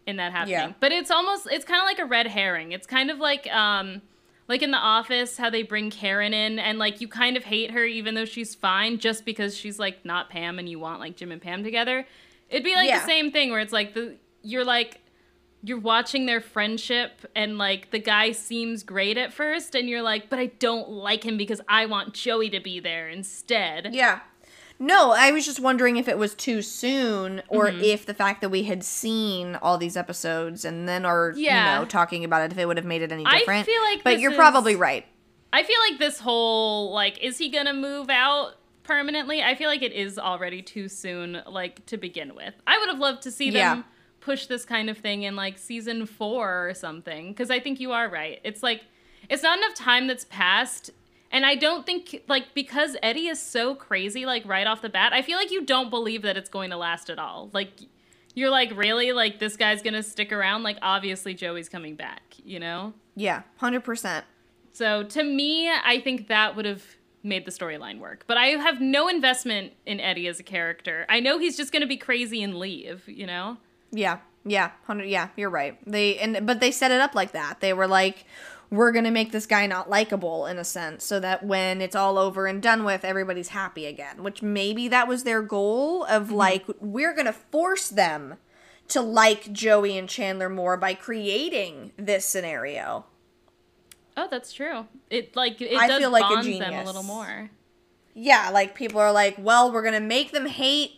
[0.06, 0.54] in that happening.
[0.54, 0.72] Yeah.
[0.80, 2.72] But it's almost it's kind of like a red herring.
[2.72, 4.02] It's kind of like um
[4.48, 7.72] like in the office how they bring Karen in and like you kind of hate
[7.72, 11.16] her even though she's fine just because she's like not Pam and you want like
[11.16, 12.06] Jim and Pam together.
[12.48, 13.00] It'd be like Yeah.
[13.00, 15.00] the same thing where it's like the you're like
[15.62, 20.28] you're watching their friendship and like the guy seems great at first and you're like
[20.30, 24.20] but i don't like him because i want joey to be there instead Yeah.
[24.78, 27.80] No, I was just wondering if it was too soon or Mm-hmm.
[27.82, 31.76] if the fact that we had seen all these episodes and then are, Yeah.
[31.76, 33.80] you know, talking about it, if it would have made it any different I feel
[33.80, 35.06] like But you're is- probably right.
[35.50, 39.82] i feel like this whole like is he gonna move out permanently i feel like
[39.82, 43.48] it is already too soon like to begin with i would have loved to see
[43.50, 43.82] them Yeah.
[44.26, 47.90] Push this kind of thing in like season four or something because i think you
[47.92, 48.80] are right it's like
[49.30, 50.90] it's not enough time that's passed
[51.32, 55.12] And I don't think like because Eddie is so crazy like right off the bat,
[55.12, 57.50] I feel like you don't believe that it's going to last at all.
[57.52, 57.70] Like
[58.34, 59.12] you're like, really?
[59.12, 60.62] Like this guy's gonna stick around?
[60.62, 62.92] Like obviously Joey's coming back, you know?
[63.16, 64.24] Yeah, hundred percent.
[64.72, 66.84] So to me, I think that would have
[67.22, 68.24] made the storyline work.
[68.26, 71.06] But I have no investment in Eddie as a character.
[71.08, 73.56] I know he's just gonna be crazy and leave, you know?
[73.90, 75.06] Yeah, yeah, hundred.
[75.06, 75.78] Yeah, you're right.
[75.86, 77.60] They and but they set it up like that.
[77.60, 78.24] They were like,
[78.70, 82.18] we're gonna make this guy not likable in a sense, so that when it's all
[82.18, 84.22] over and done with, everybody's happy again.
[84.22, 86.34] Which maybe that was their goal of mm-hmm.
[86.34, 88.36] like, we're gonna force them
[88.88, 93.06] to like Joey and Chandler more by creating this scenario.
[94.16, 94.86] Oh, that's true.
[95.10, 97.50] It like it I does feel like a bond them a little more.
[98.14, 100.95] Yeah, like people are like, well, we're gonna make them hate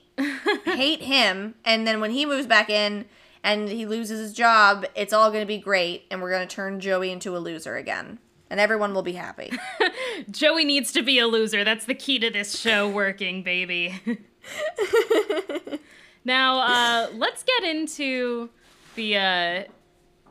[0.64, 3.06] hate him, and then when he moves back in
[3.42, 7.10] and he loses his job, it's all gonna be great, and we're gonna turn Joey
[7.10, 8.18] into a loser again,
[8.50, 9.52] and everyone will be happy.
[10.30, 11.64] Joey needs to be a loser.
[11.64, 14.00] That's the key to this show working, baby.
[16.24, 18.50] now, uh, let's get into
[18.94, 19.64] the uh,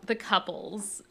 [0.05, 1.01] the couples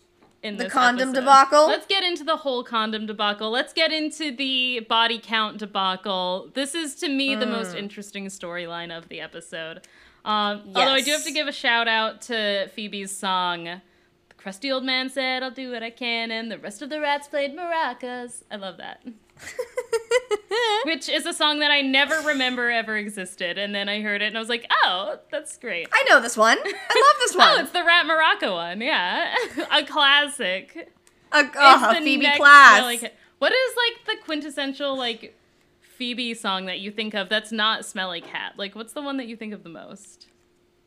[0.43, 1.21] in The condom episode.
[1.21, 1.67] debacle?
[1.67, 3.51] Let's get into the whole condom debacle.
[3.51, 6.51] Let's get into the body count debacle.
[6.55, 7.79] This is to me the most Mm.
[7.79, 9.87] interesting storyline of the episode.
[10.25, 13.65] Um, Although I do have to give a shout out to Phoebe's song.
[13.65, 17.01] The crusty old man said, "I'll do what I can," and the rest of the
[17.01, 18.43] rats played maracas.
[18.51, 19.03] I love that.
[20.85, 24.27] Which is a song that I never remember ever existed, and then I heard it
[24.27, 26.59] and I was like, "Oh, that's great." I know this one.
[26.59, 27.61] I love this Oh, one.
[27.61, 29.35] it's the Rat Maraca one, yeah,
[29.73, 30.93] a classic.
[31.33, 33.03] a, oh, the Phoebe Class.
[33.39, 35.37] What is like the quintessential like
[35.81, 38.53] Phoebe song that you think of that's not Smelly Cat?
[38.57, 40.29] Like, what's the one that you think of the most?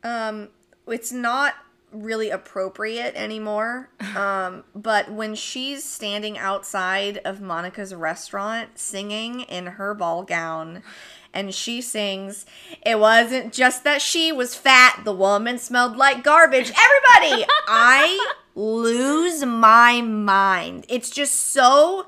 [0.02, 0.48] um
[0.88, 1.54] it's not
[1.92, 3.88] really appropriate anymore.
[4.16, 10.82] Um but when she's standing outside of Monica's restaurant singing in her ball gown
[11.32, 12.44] and she sings
[12.84, 16.72] it wasn't just that she was fat the woman smelled like garbage.
[16.72, 20.86] Everybody i lose my mind.
[20.88, 22.06] It's just so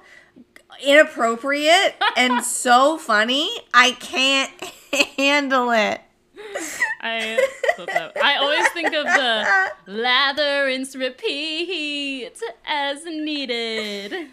[0.82, 3.50] inappropriate and so funny.
[3.72, 4.50] I can't
[5.16, 6.00] handle it
[7.00, 7.38] I.
[8.22, 12.32] I always think of the lather, rinse, repeat
[12.66, 14.28] as needed.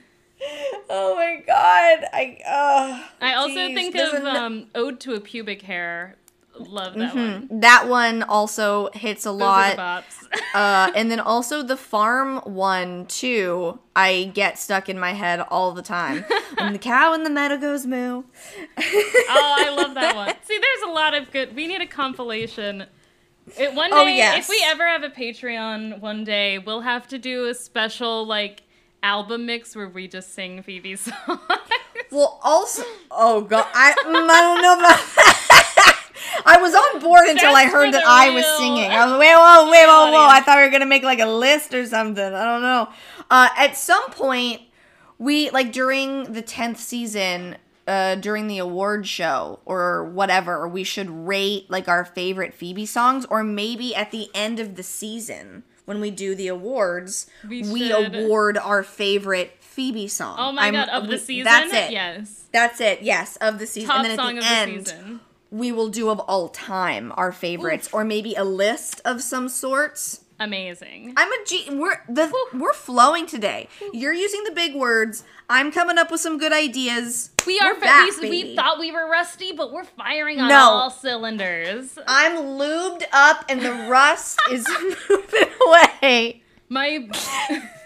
[0.90, 2.06] Oh my god.
[2.14, 6.16] I uh I also Jeez, think there's of an- um, Ode to a Pubic Hair.
[6.60, 7.48] Love that Mm-hmm.
[7.48, 7.60] one.
[7.62, 9.80] that one also hits a Those lot.
[10.54, 13.80] uh and then also the farm one too.
[13.96, 16.26] I get stuck in my head all the time.
[16.58, 18.24] when the cow in the meadow goes moo.
[18.78, 20.36] oh, I love that one.
[20.44, 21.56] See, there's a lot of good.
[21.56, 22.86] We need a compilation.
[23.58, 24.44] It, one day, Oh, yes.
[24.44, 28.62] if we ever have a Patreon, one day we'll have to do a special like
[29.02, 31.40] album mix where we just sing Phoebe's songs.
[32.12, 35.39] Well, also, oh god, I, I don't know about that.
[36.46, 38.90] I was on board until I heard that I was singing.
[38.92, 40.28] I was wait, whoa, wait, whoa, whoa!
[40.30, 42.24] I thought we were gonna make like a list or something.
[42.34, 42.90] I don't know.
[43.30, 44.62] Uh, at some point,
[45.18, 51.10] we like during the tenth season, uh, during the award show or whatever, we should
[51.10, 56.00] rate like our favorite Phoebe songs, or maybe at the end of the season when
[56.02, 60.36] we do the awards, We we, award our favorite Phoebe song.
[60.40, 61.46] oh my I'm- god, of the season.
[61.46, 61.92] That's it.
[61.92, 62.46] Yes.
[62.52, 63.02] That's it.
[63.02, 63.88] Yes, of the season.
[63.90, 65.19] Top and then at song the of end, the season.
[65.52, 70.22] We will do of all time our favorites, or maybe a list of some sorts.
[70.42, 71.14] Amazing.
[71.18, 71.68] I'm a G.
[71.70, 73.68] We're the we're flowing today.
[73.92, 75.24] You're using the big words.
[75.50, 77.32] I'm coming up with some good ideas.
[77.46, 77.78] We are.
[77.80, 80.56] Back, we, we thought we were rusty, but we're firing on No.
[80.60, 81.98] all cylinders.
[82.08, 84.66] I'm lubed up, and the rust is
[85.10, 86.42] moving away.
[86.70, 87.10] My.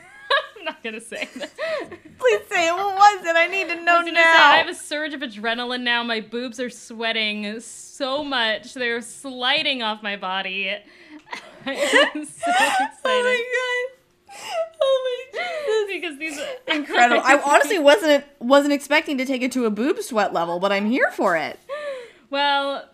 [0.64, 1.52] I'm not gonna say that.
[2.18, 2.74] Please say it.
[2.74, 3.36] What was it?
[3.36, 4.52] I need to know I gonna say, now.
[4.52, 6.04] I have a surge of adrenaline now.
[6.04, 8.74] My boobs are sweating so much.
[8.74, 10.70] They're sliding off my body.
[11.66, 12.96] I'm so excited.
[13.12, 13.88] oh
[14.32, 14.64] my god.
[14.82, 15.40] Oh my
[15.90, 16.18] Jesus.
[16.18, 16.40] because these
[16.74, 17.22] incredible.
[17.26, 20.86] I honestly wasn't wasn't expecting to take it to a boob sweat level, but I'm
[20.86, 21.60] here for it.
[22.30, 22.86] Well,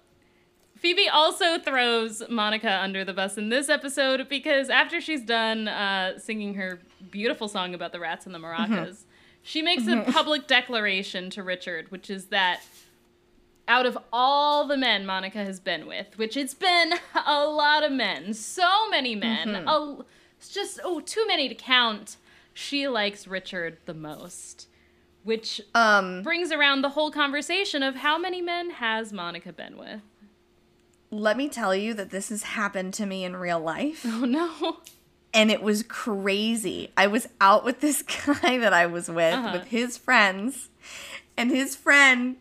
[0.79, 6.17] Phoebe also throws Monica under the bus in this episode because after she's done uh,
[6.17, 6.79] singing her
[7.11, 9.03] beautiful song about the rats and the maracas,
[9.41, 12.61] she makes a public declaration to Richard, which is that
[13.67, 16.93] out of all the men Monica has been with, which it's been
[17.25, 19.97] a lot of men, so many men, a-
[20.37, 22.15] it's just oh too many to count.
[22.53, 24.67] She likes Richard the most,
[25.23, 30.01] which Um, brings around the whole conversation of how many men has Monica been with?
[31.11, 34.05] Let me tell you that this has happened to me in real life.
[34.05, 34.77] Oh no.
[35.33, 36.91] and it was crazy.
[36.97, 39.51] I was out with this guy that I was with, Uh-huh.
[39.53, 40.69] with his friends,
[41.37, 42.37] and his friend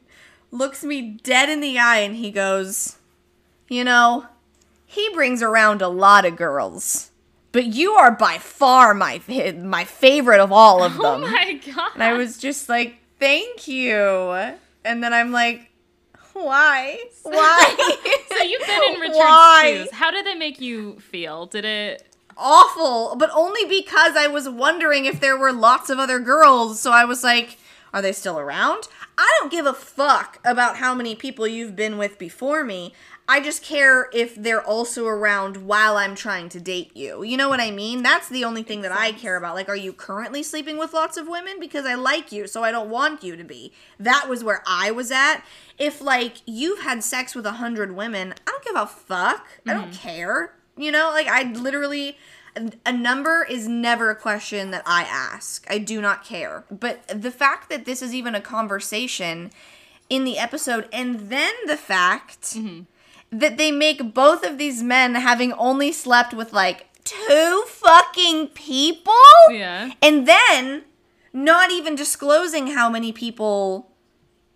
[0.50, 2.96] looks me dead in the eye and he goes,
[3.68, 4.26] You know,
[4.86, 7.10] he brings around a lot of girls,
[7.52, 9.20] but you are by far my,
[9.56, 11.02] my favorite of all of them.
[11.04, 11.90] Oh my god.
[11.94, 13.94] And I was just like, thank you.
[14.84, 15.67] And then I'm like,
[16.45, 16.99] why?
[17.22, 17.95] Why?
[18.39, 19.74] So you've been in Richard's Why?
[19.78, 19.91] shoes.
[19.91, 21.47] How did it make you feel?
[21.47, 22.07] Did it
[22.41, 26.78] Awful, but only because I was wondering if there were lots of other girls.
[26.78, 27.59] So I was like,
[27.93, 28.84] are they still around?
[29.18, 32.95] I don't give a fuck about how many people you've been with before me.
[33.31, 37.22] I just care if they're also around while I'm trying to date you.
[37.22, 38.03] You know what I mean?
[38.03, 39.55] That's the only thing that I care about.
[39.55, 41.61] Like, are you currently sleeping with lots of women?
[41.61, 43.74] Because I like you, so I don't want you to be.
[44.01, 45.43] That was where I was at.
[45.79, 49.47] If, like, you've had sex with a hundred women, I don't give a fuck.
[49.66, 50.09] I don't mm-hmm.
[50.09, 50.55] care.
[50.79, 52.16] You know, like, I literally.
[52.85, 55.64] A number is never a question that I ask.
[55.70, 56.64] I do not care.
[56.70, 59.53] But the fact that this is even a conversation
[60.11, 62.81] in the episode, and then the fact mm-hmm.
[63.31, 69.12] That they make both of these men having only slept with like two fucking people
[69.51, 69.91] Yeah.
[70.03, 70.85] and then
[71.33, 73.91] not even disclosing how many people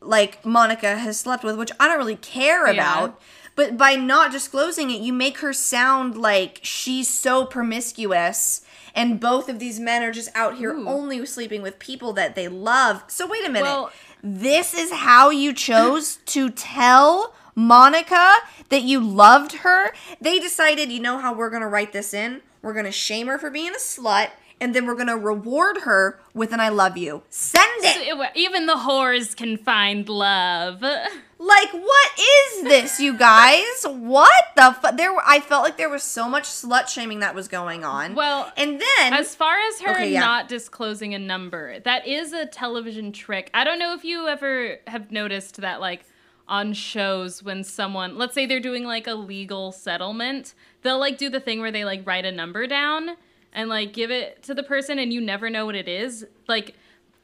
[0.01, 2.73] like Monica has slept with, which I don't really care Yeah.
[2.73, 3.21] about.
[3.55, 8.63] But by not disclosing it, you make her sound like she's so promiscuous
[8.95, 10.89] and both of these men are just out here Ooh.
[10.89, 13.03] only sleeping with people that they love.
[13.09, 13.67] So wait a minute.
[13.69, 13.91] Well-
[14.25, 18.35] this is how you chose to tell Monica
[18.69, 19.93] that you loved her?
[20.21, 22.43] They decided, you know how we're going to write this in?
[22.63, 24.31] We're going to shame her for being a slut
[24.63, 27.23] and then we're going to reward her with an I love you.
[27.31, 28.31] Send it.
[28.37, 30.85] Even the whores can find love.
[31.43, 33.67] Like, what is this, you guys?
[33.85, 34.97] What the fuck?
[34.97, 38.15] There, I felt like there was so much slut shaming that was going on.
[38.15, 40.21] Well, and then As far as her Okay, yeah.
[40.21, 43.51] not disclosing a number, that is a television trick.
[43.53, 46.05] I don't know if you ever have noticed that, like,
[46.49, 51.31] on shows when someone, let's say they're doing like a legal settlement, they'll like do
[51.31, 53.11] the thing where they like write a number down
[53.53, 56.27] and like give it to the person and you never know what it is.
[56.49, 56.75] Like,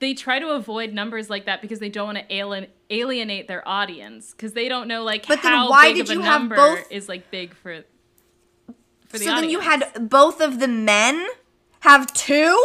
[0.00, 3.66] they try to avoid numbers like that because they don't want to alien- alienate their
[3.66, 6.20] audience because they don't know like But then how why big did of a you
[6.20, 7.82] have both- is like big for
[9.08, 9.40] for the so audience.
[9.40, 11.26] then you had both of the men
[11.80, 12.64] have two?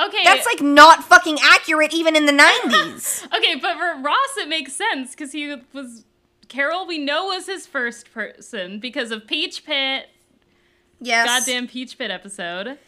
[0.00, 3.26] Okay That's like not fucking accurate even in the 90s.
[3.36, 6.04] Okay, but for Ross, it makes sense because he was
[6.48, 6.86] Carol.
[6.86, 10.08] We know was his first person because of Peach Pit,
[11.00, 11.26] yes.
[11.26, 12.78] goddamn Peach Pit episode, and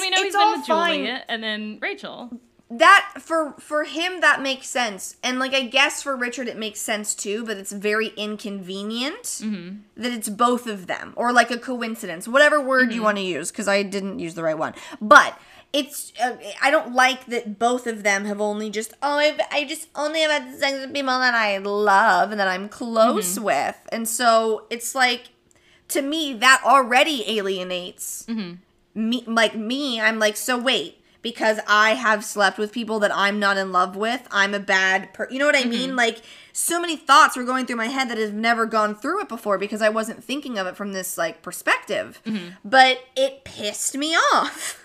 [0.00, 0.98] we know he's it's been with fine.
[1.00, 2.30] Juliet and then Rachel.
[2.70, 6.80] that for for him that makes sense and like i guess for richard it makes
[6.80, 9.76] sense too but it's very inconvenient Mm-hmm.
[9.96, 12.94] that it's both of them or like a coincidence whatever word Mm-hmm.
[12.96, 15.38] you want to use because i didn't use the right one but
[15.74, 19.64] it's uh, i don't like that both of them have only just oh I've, i
[19.64, 23.44] just only have had sex with people that i love and that i'm close Mm-hmm.
[23.44, 23.88] with.
[23.92, 25.30] And so it's like
[25.88, 29.08] to me that already alienates Mm-hmm.
[29.10, 30.00] me like me.
[30.00, 33.96] I'm like so wait because i have slept with people that i'm not in love
[33.96, 35.96] with i'm a bad per you know what i mean?
[35.96, 36.18] Like
[36.52, 39.58] so many thoughts were going through my head that have never gone through it before
[39.58, 42.20] because i wasn't thinking of it from this like perspective.
[42.64, 44.80] But it pissed me off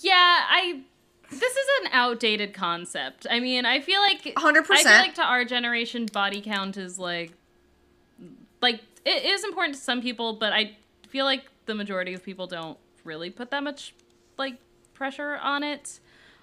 [0.00, 0.80] Yeah, I.
[1.28, 3.26] This is an outdated concept.
[3.28, 4.64] I mean, I feel like 100%.
[4.70, 7.32] I feel like to our generation, body count is like,
[8.62, 10.76] like it is important to some people, but I
[11.08, 13.92] feel like the majority of people don't really put that much
[14.38, 14.54] like
[14.94, 15.98] pressure on it.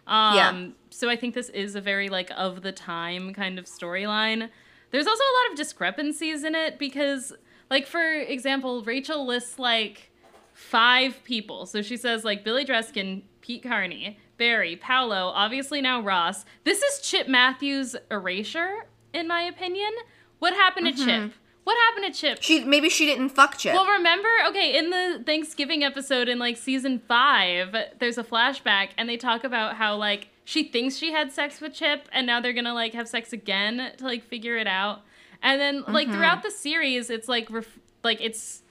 [0.06, 0.68] Um, Yeah.
[0.89, 4.49] So I think this is a very like of the time kind of storyline.
[4.91, 7.34] There's also a lot of discrepancies in it because,
[7.70, 10.12] like, for example, Rachel lists like
[10.54, 11.66] five people.
[11.66, 16.46] So she says like Billy Dreskin, Pete Carney, Barry, Paolo, obviously now Ross.
[16.64, 19.91] This is Chip Matthews' erasure, in my opinion.
[20.39, 21.28] What happened to mm-hmm.
[21.28, 21.34] Chip?
[21.66, 22.41] What happened to Chip?
[22.41, 26.56] she maybe she didn't fuck chip Well, remember, okay, in the Thanksgiving episode in like
[26.56, 31.34] season five, there's a flashback, and they talk about how like she thinks she had
[31.34, 34.68] sex with Chip, and now they're gonna like have sex again to like figure it
[34.68, 35.02] out.
[35.41, 36.16] And then like mm-hmm.
[36.16, 38.62] throughout the series, it's like ref- like it's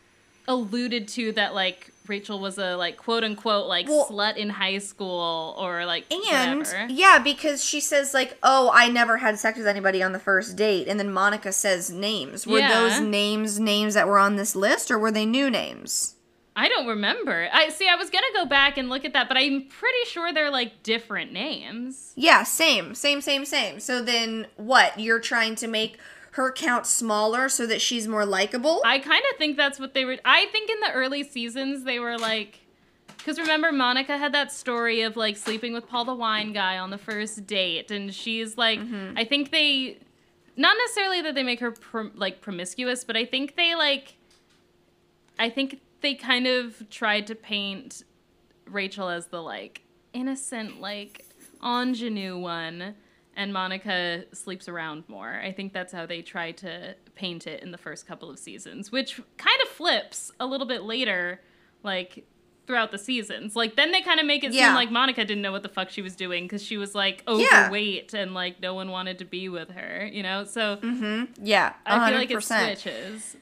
[0.49, 4.77] alluded to that like Rachel was a like quote unquote like Well- slut in high
[4.79, 6.87] school or like And whatever.
[6.91, 10.55] yeah, because she says like, "Oh, I never had sex with anybody on the first
[10.55, 12.47] date," and then Monica says names.
[12.47, 12.69] Were Yeah.
[12.81, 16.17] those names names that were on this list, or were they new names?
[16.55, 17.49] I don't remember.
[17.51, 17.89] I see.
[17.89, 20.83] I was gonna go back and look at that, but I'm pretty sure they're like
[20.83, 22.13] different names.
[22.15, 23.81] Yeah, same, same, same, same.
[23.81, 25.01] So then, what?
[25.01, 25.97] You're trying to make
[26.33, 28.83] her count smaller so that she's more likable?
[28.85, 30.17] I kind of think that's what they were.
[30.25, 32.61] I think in the early seasons they were like
[33.19, 36.91] Because remember, Monica had that story of like sleeping with Paul the wine guy on
[36.91, 39.17] the first date, and she's like, Mm-hmm.
[39.17, 39.99] I think they,
[40.57, 44.17] not necessarily that they make her prom- like promiscuous, but I think they like,
[45.39, 48.03] I think they kind of tried to paint
[48.67, 51.25] Rachel as the like innocent, like
[51.63, 52.95] ingenue one,
[53.37, 55.41] and Monica sleeps around more.
[55.43, 58.93] I think that's how they try to paint it in the first couple of seasons,
[58.93, 61.41] which kind of flips a little bit later,
[61.83, 62.27] like
[62.67, 63.57] throughout the seasons.
[63.57, 64.69] Like then they kind of make it Yeah.
[64.69, 67.23] seem like Monica didn't know what the fuck she was doing because she was like
[67.27, 67.65] Yeah.
[67.65, 70.45] overweight and like no one wanted to be with her, you know.
[70.45, 71.33] So mm-hmm.
[71.45, 73.37] Yeah, I feel like it switches.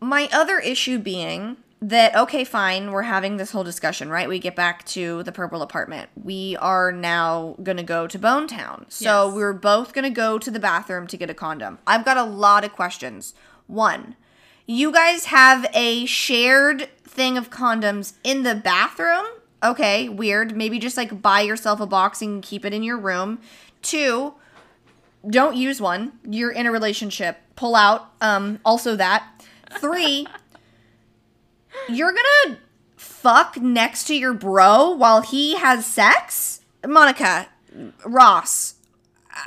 [0.00, 4.28] My other issue being that okay, fine, we're having this whole discussion, right?
[4.28, 6.08] We get back to the purple apartment.
[6.22, 8.86] We are now gonna go to Bone Town.
[8.88, 9.34] So Yes.
[9.34, 11.78] we're both gonna go to the bathroom to get a condom.
[11.86, 13.34] I've got a lot of questions.
[13.66, 14.16] One,
[14.66, 19.26] you guys have a shared thing of condoms in the bathroom.
[19.62, 20.56] Okay, weird.
[20.56, 23.40] Maybe just like buy yourself a box and keep it in your room.
[23.82, 24.34] Two,
[25.28, 26.12] don't use one.
[26.28, 27.38] You're in a relationship.
[27.56, 28.10] Pull out.
[28.20, 29.24] Um, also that.
[29.80, 30.26] Three,
[31.88, 32.58] you're gonna
[32.96, 36.60] fuck next to your bro while he has sex?
[36.86, 37.48] Monica,
[38.04, 38.74] Ross,
[39.34, 39.38] uh,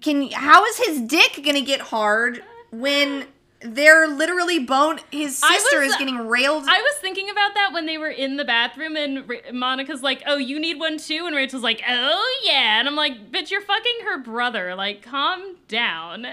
[0.00, 3.26] can how is his dick gonna get hard when
[3.60, 5.00] they're literally bone?
[5.10, 6.64] His sister was- is getting railed.
[6.68, 10.22] I was thinking about that when they were in the bathroom, and Ra- Monica's like,
[10.26, 13.60] "Oh, you need one too," and Rachel's like, "Oh yeah," and I'm like, "Bitch, you're
[13.60, 14.74] fucking her brother.
[14.74, 16.26] Like, calm down."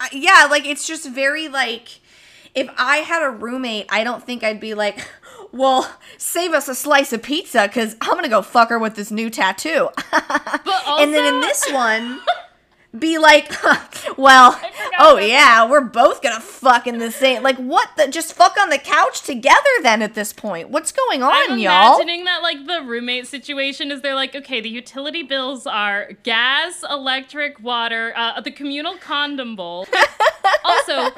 [0.00, 2.00] I- yeah, like it's just very like
[2.54, 5.06] if I had a roommate, I don't think I'd be like,
[5.52, 9.10] well, save us a slice of pizza because I'm gonna go fuck her with this
[9.10, 9.88] new tattoo.
[10.64, 12.20] But also, and then in this one,
[12.96, 13.50] be like,
[14.18, 14.60] well,
[14.98, 17.42] oh yeah, we're both gonna fuck in the same.
[17.42, 17.88] Like what?
[17.96, 20.68] The just fuck on the couch together then at this point.
[20.68, 21.96] What's going on, I'm y'all?
[21.96, 26.84] imagining that like the roommate situation is they're like, okay, the utility bills are gas,
[26.88, 29.86] electric, water, uh, the communal condom bowl.
[30.64, 31.10] also,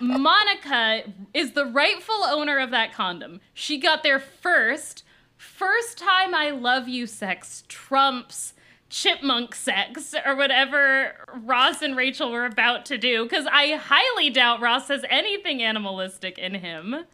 [0.00, 1.02] Monica
[1.34, 3.40] is the rightful owner of that condom.
[3.52, 5.04] She got there first.
[5.36, 8.54] First time I love you sex trumps
[8.90, 11.12] chipmunk sex or whatever
[11.44, 16.38] Ross and Rachel were about to do because I highly doubt Ross has anything animalistic
[16.38, 17.04] in him.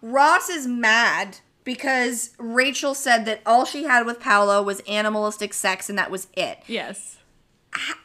[0.00, 5.88] Ross is mad because Rachel said that all she had with Paolo was animalistic sex
[5.90, 6.60] and that was it.
[6.66, 7.18] Yes.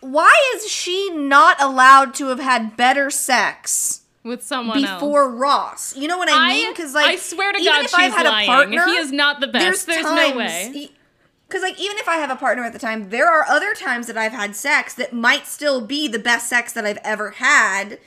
[0.02, 5.00] Why is she not allowed to have had better sex With someone else.
[5.02, 5.96] before Ross?
[5.96, 6.74] You know what I, I- mean?
[6.74, 8.50] Because like, I swear to even God if I've she's had lying.
[8.50, 9.88] a partner, He is not the best.
[9.88, 10.90] There's no way.
[11.54, 14.08] Because like, even if I have a partner at the time, there are other times
[14.08, 18.00] that I've had sex that might still be the best sex that I've ever had.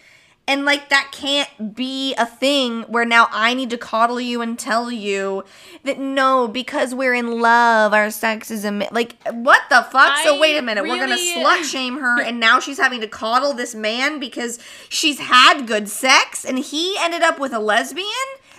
[0.49, 4.59] And like that can't be a thing where now I need to coddle you and
[4.59, 5.44] tell you
[5.84, 10.18] that no, because we're in love, our sex is a like what the fuck?
[10.24, 13.55] so wait a minute, we're gonna slut shame her, and now she's having to coddle
[13.55, 18.07] this man because she's had good sex and he ended up with a lesbian.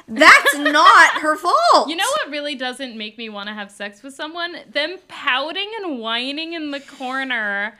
[0.08, 1.90] That's not her fault.
[1.90, 4.56] You know what really doesn't make me want to have sex with someone?
[4.70, 7.78] Them pouting and whining in the corner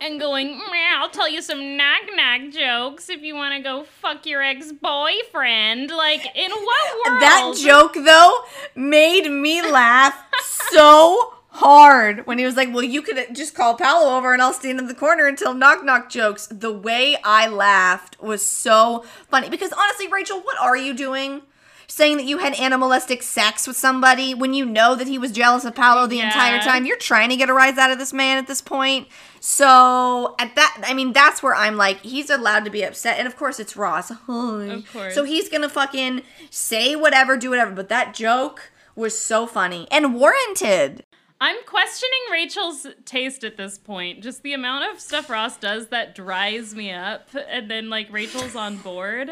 [0.00, 3.84] and going, "Meh, I'll tell you some knock knock jokes if you want to go
[3.84, 5.90] fuck your ex boyfriend.
[5.90, 7.22] Like, in what world?
[7.22, 8.40] That joke though
[8.74, 10.22] made me laugh
[10.70, 14.52] so hard when he was like, "Well, you could just call Paolo over and I'll
[14.52, 19.48] stand in the corner until knock knock jokes." The way I laughed was so funny
[19.48, 21.42] because honestly, Rachel, what are you doing?
[21.90, 25.64] Saying that you had animalistic sex with somebody when you know that he was jealous
[25.64, 26.84] of Paolo the entire time.
[26.84, 29.08] You're trying to get a rise out of this man at this point.
[29.40, 33.26] So at that, I mean, that's where I'm like, he's allowed to be upset, and
[33.26, 34.10] of course it's Ross.
[34.28, 35.14] Of course.
[35.14, 37.70] So he's gonna fucking say whatever, do whatever.
[37.70, 41.04] But that joke was so funny and warranted.
[41.40, 44.22] I'm questioning Rachel's taste at this point.
[44.22, 48.56] Just the amount of stuff Ross does that dries me up, and then like Rachel's
[48.56, 49.30] on board.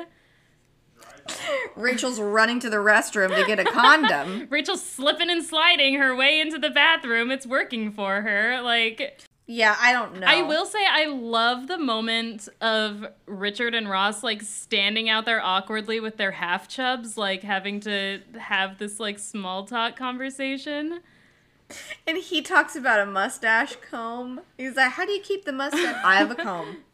[1.75, 4.47] Rachel's running to the restroom to get a condom.
[4.51, 7.31] Rachel's slipping and sliding her way into the bathroom.
[7.33, 8.61] It's working for her.
[8.63, 10.27] Like, Yeah, I don't know.
[10.29, 15.43] I will say I love the moment of Richard and Ross like standing out there
[15.43, 21.01] awkwardly with their half chubs, like having to have this like small talk conversation.
[22.07, 24.41] And he talks about a mustache comb.
[24.57, 26.79] He's like, "How do you keep the mustache?" I have a comb.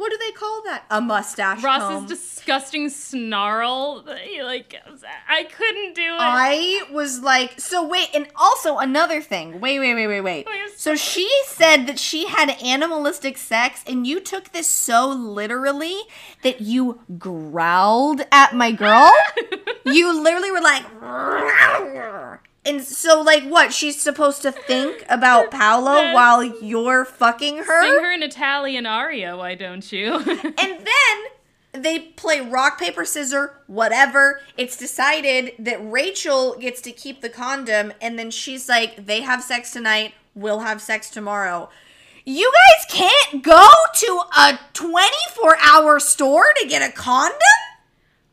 [0.00, 0.84] What do they call that?
[0.90, 2.06] A mustache Ross's comb.
[2.06, 4.02] disgusting snarl.
[4.06, 4.74] Like
[5.28, 6.18] I couldn't do it.
[6.18, 9.60] I was like, so wait, and also another thing.
[9.60, 10.46] Wait, wait, wait, wait, wait.
[10.46, 10.70] Wait.
[10.74, 16.00] So she said that she had animalistic sex, and you took this so literally
[16.42, 19.12] that you growled at my girl.
[19.84, 20.84] you literally were like,
[22.64, 23.72] and so like what?
[23.72, 26.14] She's supposed to think about Paolo Yes.
[26.14, 30.14] while you're fucking her, Sing her an Italian aria, why don't you?
[30.16, 31.16] and then
[31.72, 37.92] they play rock paper scissors whatever it's decided that rachel gets to keep the condom
[38.02, 41.70] and then she's like they have sex tonight we'll have sex tomorrow
[42.24, 47.38] you guys can't go to a 24 hour store to get a condom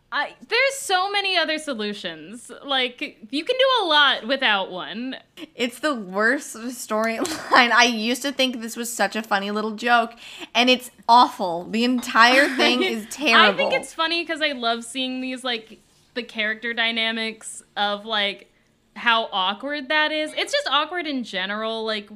[0.09, 2.49] I, there's so many other solutions.
[2.63, 5.17] Like you can do a lot without one.
[5.55, 10.13] it's the worst storyline i used to think this was such a funny little joke
[10.55, 14.83] and it's awful the entire thing is terrible I think it's funny because I love
[14.83, 15.79] seeing these like
[16.13, 18.51] the character dynamics of like
[18.95, 20.33] how awkward that is.
[20.35, 21.85] It's just awkward in general.
[21.85, 22.09] Like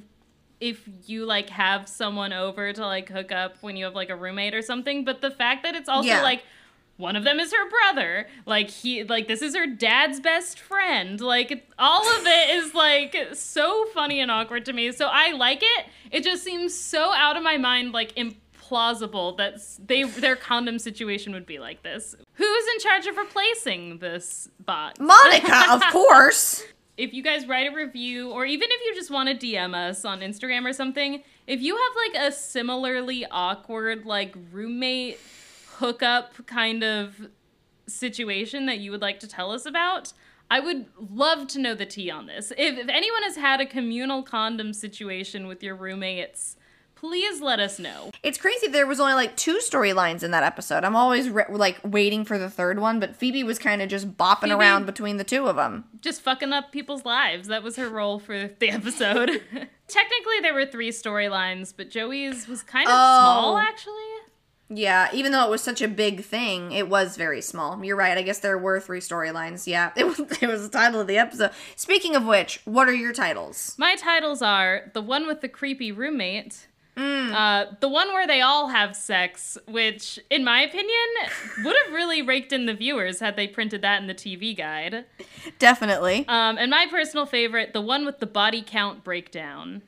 [0.60, 4.16] if you like have someone over to like hook up when you have like a
[4.16, 5.06] roommate or something.
[5.06, 6.24] But the fact that it's also Yeah.
[6.24, 6.44] like
[7.02, 8.28] one of them is her brother.
[8.46, 11.20] Like he like this is her dad's best friend.
[11.20, 14.92] Like all of it is like so funny and awkward to me.
[14.92, 15.86] So I like it.
[16.12, 21.34] It just seems so out of my mind like implausible that they their condom situation
[21.34, 22.16] would be like this.
[22.34, 25.00] Who's in charge of replacing this box?
[25.00, 26.64] monica of course
[26.98, 30.06] if you guys write a review or even if you just want to DM us
[30.06, 35.18] on Instagram or something, if you have like a similarly awkward like roommate
[35.82, 37.28] hookup kind of
[37.88, 40.14] situation that you would like to tell us about,
[40.50, 42.52] I would love to know the tea on this.
[42.58, 46.56] If, if anyone has had a communal condom situation with your roommates,
[46.96, 48.12] please let us know.
[48.22, 48.68] It's crazy.
[48.68, 50.84] There was only like two storylines in that episode.
[50.84, 54.16] I'm always re- like waiting for the third one, but Phoebe was kind of just
[54.18, 55.86] bopping Phoebe- around between the two of them.
[56.02, 57.48] just fucking up people's lives.
[57.48, 59.30] That was her role for the episode.
[59.88, 63.42] Technically, there were three storylines, but Joey's was kind of Oh.
[63.42, 63.94] small, actually.
[64.74, 67.84] Yeah, even though it was such a big thing, it was very small.
[67.84, 68.18] You're right.
[68.18, 69.68] I guess there were three storylines.
[69.68, 70.20] Yeah, it was.
[70.20, 71.52] It was the title of the episode.
[71.76, 73.76] Speaking of which, what are your titles?
[73.78, 76.68] My titles are the one with the creepy roommate,
[76.98, 81.08] uh, the one where they all have sex, which, in my opinion,
[81.64, 85.06] would have really raked in the viewers had they printed that in the TV guide.
[85.60, 86.26] Definitely.
[86.28, 89.82] Um, and my personal favorite, the one with the body count breakdown.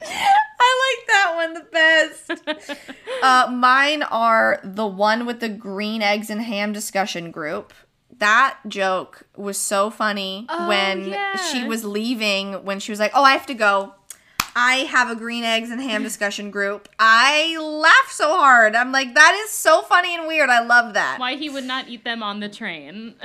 [0.78, 2.80] I like that one the best.
[3.22, 7.72] uh, mine are the one with the green eggs and ham discussion group.
[8.18, 11.36] That joke was so funny Oh, when yeah.
[11.36, 13.94] she was leaving, when she was like, Oh, I have to go.
[14.58, 16.88] I have a green eggs and ham discussion group.
[16.98, 18.74] I laughed so hard.
[18.74, 20.48] I'm like, that is so funny and weird.
[20.48, 21.20] I love that.
[21.20, 23.16] Why he would not eat them on the train.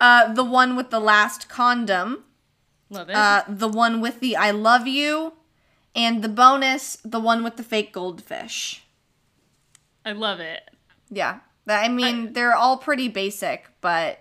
[0.00, 2.22] Uh, the one with the last condom.
[2.90, 3.16] Love it.
[3.16, 5.34] Uh, the one with the I love you.
[5.94, 8.84] And the bonus, the one with the fake goldfish.
[10.04, 10.70] I love it.
[11.10, 11.40] Yeah.
[11.66, 14.20] I mean, they're all pretty basic, but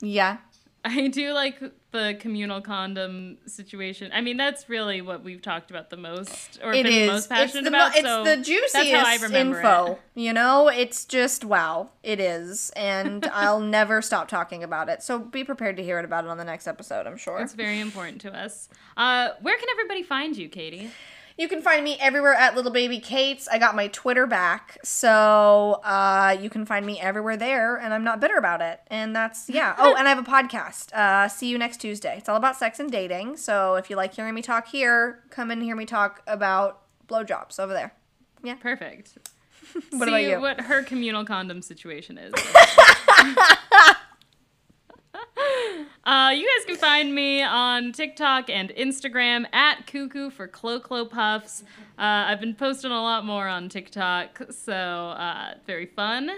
[0.00, 0.38] yeah.
[0.84, 1.60] I do like
[1.92, 4.10] the communal condom situation.
[4.14, 7.06] I mean, that's really what we've talked about the most, or It been is.
[7.06, 7.94] the most It's passionate the, mo- about.
[7.96, 9.86] it's so the juiciest that's how I remember info.
[9.92, 10.00] it.
[10.20, 11.90] You know, it's just wow.
[12.02, 15.02] It is, and I'll never stop talking about it.
[15.02, 17.06] So be prepared to hear it about it on the next episode.
[17.06, 17.38] I'm sure.
[17.40, 18.68] It's very important to us.
[18.96, 20.90] Uh, where can everybody find you, Katie?
[21.40, 23.48] You can find me everywhere at Little Baby Kate's.
[23.48, 28.04] I got my Twitter back, so uh, you can find me everywhere there, and I'm
[28.04, 28.78] not bitter about it.
[28.88, 29.74] And that's yeah.
[29.78, 30.92] Oh, and I have a podcast.
[30.92, 32.14] Uh, see you next Tuesday.
[32.18, 33.38] It's all about sex and dating.
[33.38, 37.58] So if you like hearing me talk here, come and hear me talk about blowjobs
[37.58, 37.94] over there.
[38.44, 39.16] Yeah, perfect.
[39.92, 40.40] What See about you?
[40.40, 42.34] what her communal condom situation is.
[46.04, 51.04] uh, you guys can find me on TikTok and Instagram at Cuckoo for Clo Clo
[51.04, 51.62] Puffs.
[51.98, 56.30] Uh, I've been posting a lot more on TikTok, so uh, very fun.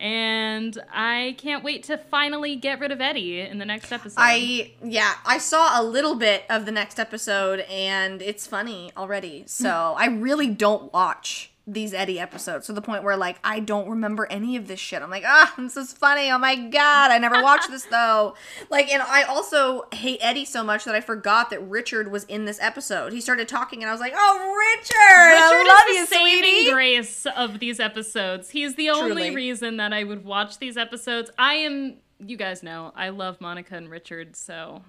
[0.00, 4.16] And I can't wait to finally get rid of Eddie in the next episode.
[4.18, 9.42] I yeah, I saw a little bit of the next episode and it's funny already.
[9.46, 13.88] So I really don't watch these Eddie episodes to the point where like I don't
[13.90, 15.02] remember any of this shit.
[15.02, 16.30] I'm like, ah, this is funny.
[16.30, 18.34] Oh my god, I never watched this though.
[18.70, 22.44] Like, and I also hate Eddie so much that I forgot that Richard was in
[22.44, 23.12] this episode.
[23.12, 26.06] He started talking and I was like, oh Richard, I Richard love is you, the
[26.06, 26.70] saving sweetie.
[26.70, 28.50] grace of these episodes.
[28.50, 29.34] He's the only Truly.
[29.36, 31.30] reason that I would watch these episodes.
[31.38, 34.82] I am, you guys know, I love Monica and Richard, so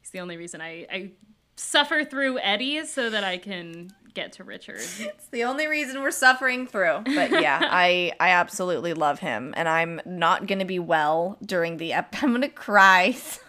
[0.00, 1.10] he's the only reason I, I
[1.56, 4.80] suffer through Eddie so that I can get to Richard.
[5.00, 7.02] It's the only reason we're suffering through.
[7.04, 11.92] But yeah, I I absolutely love him, and I'm not gonna be well during the
[11.92, 13.40] ep- I'm gonna cry so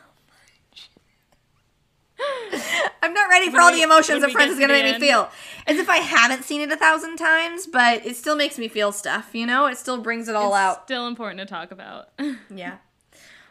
[0.70, 0.90] much.
[3.02, 5.00] I'm not ready for When all we- the emotions that Friends is gonna make me
[5.00, 5.30] feel.
[5.68, 8.92] As if I haven't seen it a thousand times, but it still makes me feel
[8.92, 9.30] stuff.
[9.34, 10.84] You know, it still brings it all It's out.
[10.86, 12.10] Still important to talk about.
[12.54, 12.78] Yeah.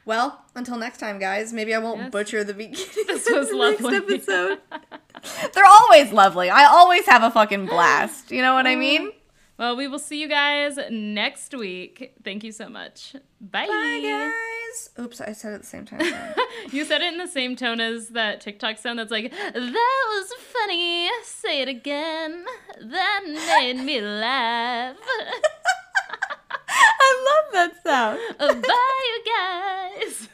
[0.08, 1.52] Well, until next time, guys.
[1.52, 2.10] Maybe I won't Yes.
[2.10, 2.86] butcher the beginning.
[3.06, 3.92] This of was the lovely.
[3.92, 4.58] Next episode.
[5.52, 6.48] They're always lovely.
[6.48, 8.30] I always have a fucking blast.
[8.30, 9.08] You know what I mean?
[9.08, 9.14] Mm.
[9.58, 12.14] well, we will see you guys next week.
[12.24, 13.16] Thank you so much.
[13.38, 13.66] Bye.
[13.66, 14.88] Bye, guys.
[14.98, 16.00] Oops, I said it at the same time.
[16.72, 19.54] You said it in the same tone as that TikTok sound that's like, that
[20.14, 21.08] was funny.
[21.22, 22.46] Say it again.
[22.80, 24.96] That made me laugh.
[27.00, 28.18] I love that sound.
[28.38, 30.28] Bye, you guys.